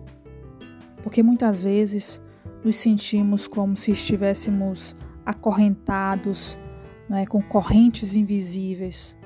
[1.03, 2.21] porque muitas vezes
[2.63, 6.57] nos sentimos como se estivéssemos acorrentados
[7.09, 9.17] né, com correntes invisíveis,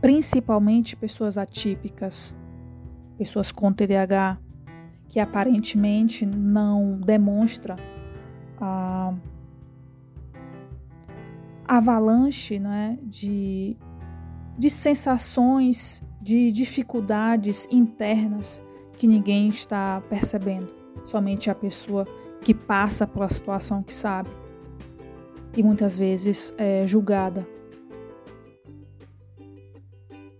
[0.00, 2.34] principalmente pessoas atípicas,
[3.18, 4.38] pessoas com TDAH,
[5.08, 7.76] que aparentemente não demonstra
[8.60, 9.12] a
[11.66, 13.76] avalanche né, de,
[14.56, 18.62] de sensações, de dificuldades internas
[18.96, 20.68] que ninguém está percebendo,
[21.04, 22.06] somente a pessoa
[22.40, 24.30] que passa pela situação que sabe
[25.56, 27.46] e muitas vezes é julgada.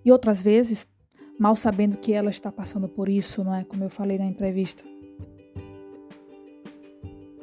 [0.04, 0.88] E outras vezes,
[1.38, 3.64] mal sabendo que ela está passando por isso, não é?
[3.64, 4.82] Como eu falei na entrevista.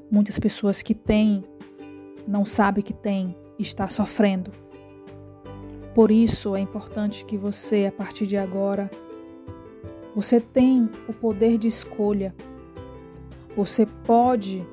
[0.10, 1.44] Muitas pessoas que têm,
[2.28, 4.52] não sabem que têm, está sofrendo.
[5.94, 8.90] Por isso é importante que você, a partir de agora,
[10.16, 12.34] você tem o poder de escolha.
[13.56, 14.66] Você pode,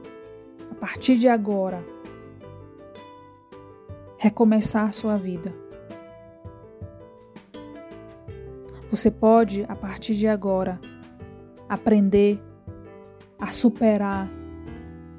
[0.70, 1.84] a partir de agora,
[4.24, 5.54] recomeçar sua vida.
[8.90, 10.80] Você pode, a partir de agora,
[11.68, 12.42] aprender
[13.38, 14.26] a superar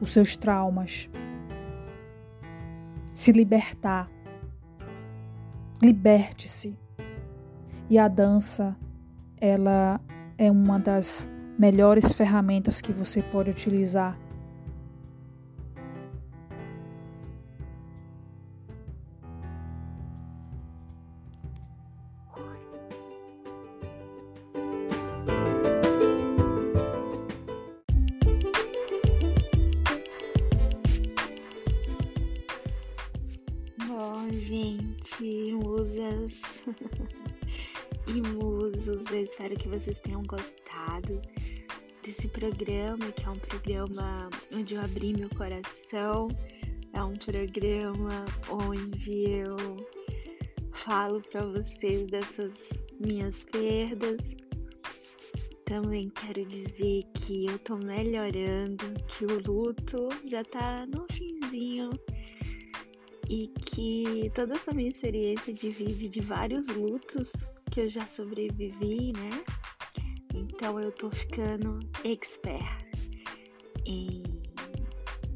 [0.01, 1.07] os seus traumas,
[3.13, 4.09] se libertar.
[5.83, 6.75] Liberte-se.
[7.87, 8.75] E a dança,
[9.37, 10.01] ela
[10.35, 11.29] é uma das
[11.59, 14.17] melhores ferramentas que você pode utilizar
[39.55, 41.21] espero que vocês tenham gostado
[42.03, 46.27] desse programa, que é um programa onde eu abri meu coração,
[46.93, 49.55] é um programa onde eu
[50.71, 54.35] falo para vocês dessas minhas perdas.
[55.65, 61.89] Também quero dizer que eu tô melhorando, que o luto já tá no finzinho
[63.29, 69.43] e que toda essa minha experiência divide de vários lutos que eu já sobrevivi, né?
[70.33, 72.63] Então eu tô ficando expert
[73.85, 74.23] em,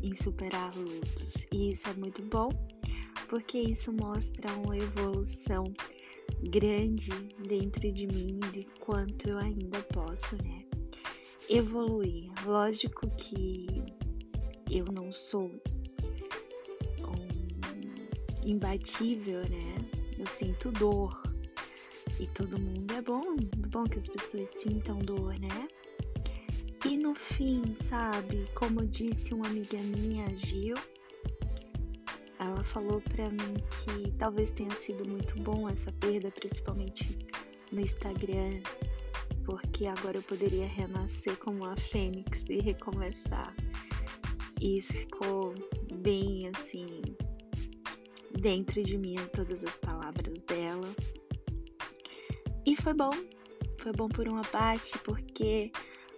[0.02, 1.45] em superar lutos.
[1.52, 2.48] E isso é muito bom,
[3.28, 5.66] porque isso mostra uma evolução
[6.49, 7.11] grande
[7.45, 10.64] dentro de mim de quanto eu ainda posso, né?
[11.49, 12.32] Evoluir.
[12.45, 13.68] Lógico que
[14.72, 15.52] eu não sou
[17.03, 19.76] um imbatível, né?
[20.18, 21.28] Eu sinto dor,
[22.19, 25.67] e todo mundo é bom, é bom que as pessoas sintam dor, né?
[26.85, 30.75] E no fim, sabe, como disse uma amiga minha, Gil,
[32.39, 37.19] ela falou para mim que talvez tenha sido muito bom essa perda, principalmente
[37.71, 38.61] no Instagram,
[39.45, 43.53] porque agora eu poderia renascer como a fênix e recomeçar.
[44.61, 45.53] E isso ficou
[46.01, 47.01] bem assim
[48.39, 50.87] dentro de mim todas as palavras dela.
[52.65, 53.11] E foi bom,
[53.80, 55.72] foi bom por uma parte, porque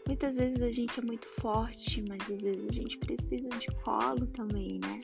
[0.08, 4.28] muitas vezes a gente é muito forte, mas às vezes a gente precisa de colo
[4.28, 5.02] também, né?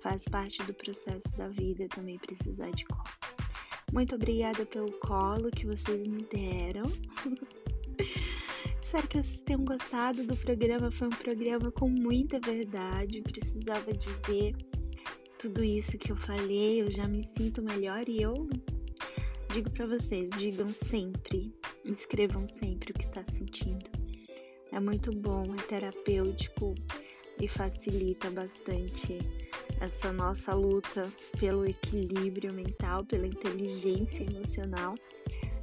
[0.00, 3.04] Faz parte do processo da vida também precisar de colo.
[3.92, 6.84] Muito obrigada pelo colo que vocês me deram.
[8.82, 10.90] Espero que vocês tenham gostado do programa.
[10.90, 13.20] Foi um programa com muita verdade.
[13.20, 14.54] Precisava dizer
[15.38, 16.82] tudo isso que eu falei.
[16.82, 18.48] Eu já me sinto melhor e eu
[19.56, 21.50] digo para vocês, digam sempre,
[21.82, 23.90] escrevam sempre o que está sentindo.
[24.70, 26.74] É muito bom, é terapêutico
[27.40, 29.16] e facilita bastante
[29.80, 31.10] essa nossa luta
[31.40, 34.94] pelo equilíbrio mental, pela inteligência emocional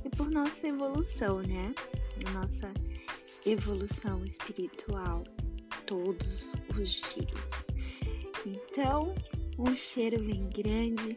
[0.04, 1.72] e por nossa evolução, né?
[2.34, 2.74] Nossa
[3.46, 5.24] evolução espiritual
[5.86, 7.66] todos os dias.
[8.44, 9.14] Então,
[9.60, 11.16] um cheiro bem grande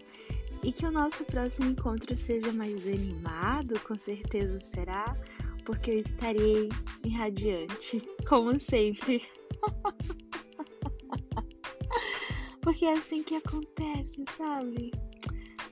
[0.67, 5.17] e que o nosso próximo encontro seja mais animado, com certeza será,
[5.65, 6.69] porque eu estarei
[7.05, 9.25] irradiante, como sempre.
[12.61, 14.91] porque é assim que acontece, sabe?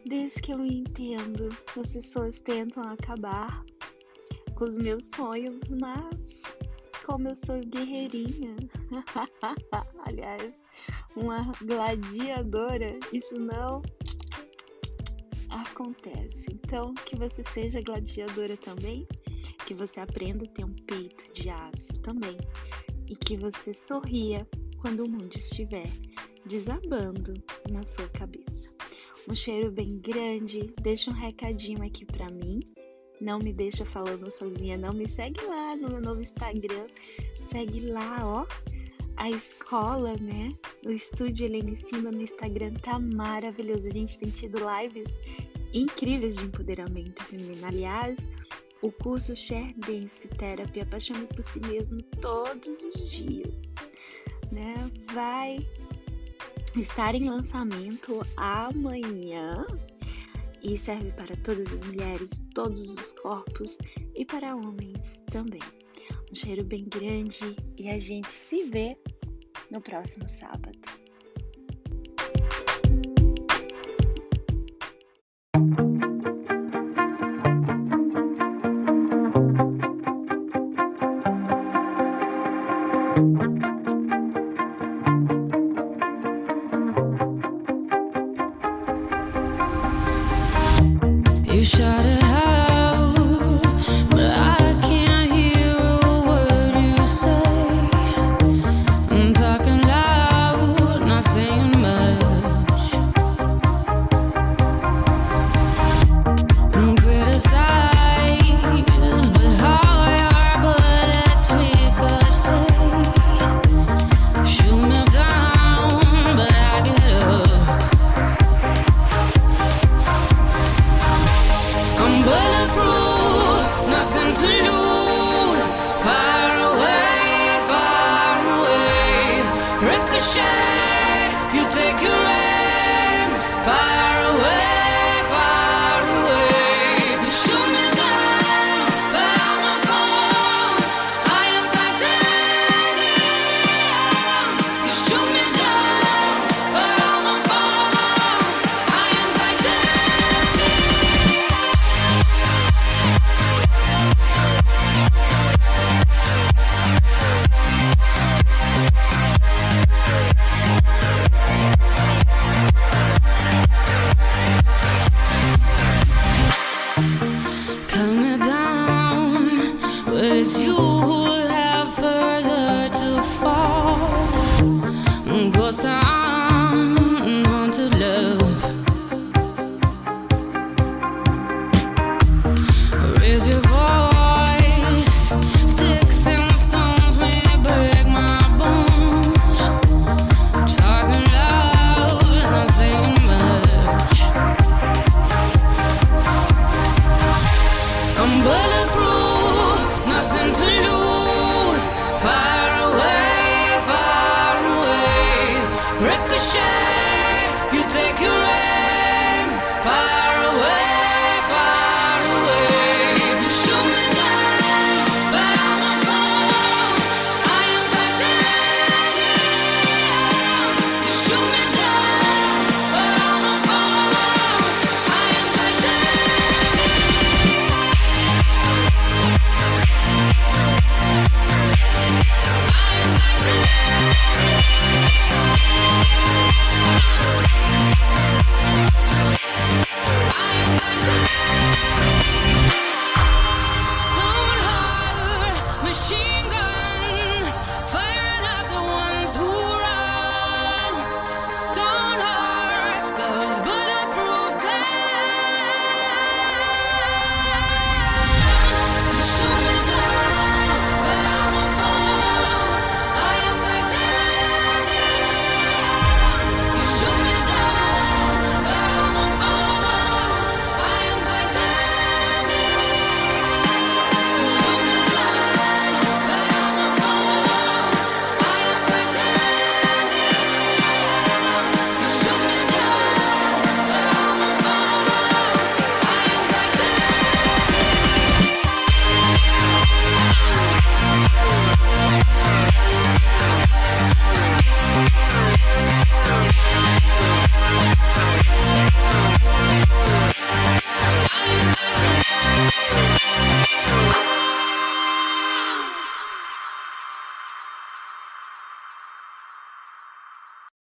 [0.06, 3.64] Desde que eu me entendo, as pessoas tentam acabar
[4.54, 6.56] com os meus sonhos, mas
[7.04, 8.54] como eu sou guerreirinha,
[10.06, 10.62] aliás,
[11.16, 13.82] uma gladiadora, isso não
[15.54, 16.50] acontece.
[16.52, 19.06] Então, que você seja gladiadora também,
[19.66, 22.36] que você aprenda a ter um peito de aço também
[23.08, 24.46] e que você sorria
[24.80, 25.88] quando o mundo estiver
[26.46, 27.34] desabando
[27.70, 28.68] na sua cabeça.
[29.28, 32.60] Um cheiro bem grande, deixa um recadinho aqui para mim.
[33.20, 36.86] Não me deixa falando sozinha, não me segue lá no meu novo Instagram.
[37.50, 38.46] Segue lá, ó.
[39.16, 40.52] A escola, né?
[40.84, 43.86] O estúdio Helene Cima no Instagram tá maravilhoso.
[43.86, 45.16] A gente tem tido lives
[45.74, 47.66] incríveis de empoderamento feminino.
[47.66, 48.16] Aliás,
[48.80, 53.74] o curso Share Dance Therapy Apaixone por Si Mesmo todos os dias,
[54.52, 54.74] né?
[55.12, 55.66] Vai
[56.76, 59.66] estar em lançamento amanhã
[60.62, 63.78] e serve para todas as mulheres, todos os corpos
[64.14, 65.62] e para homens também.
[66.30, 68.96] Um cheiro bem grande e a gente se vê
[69.70, 71.03] no próximo sábado.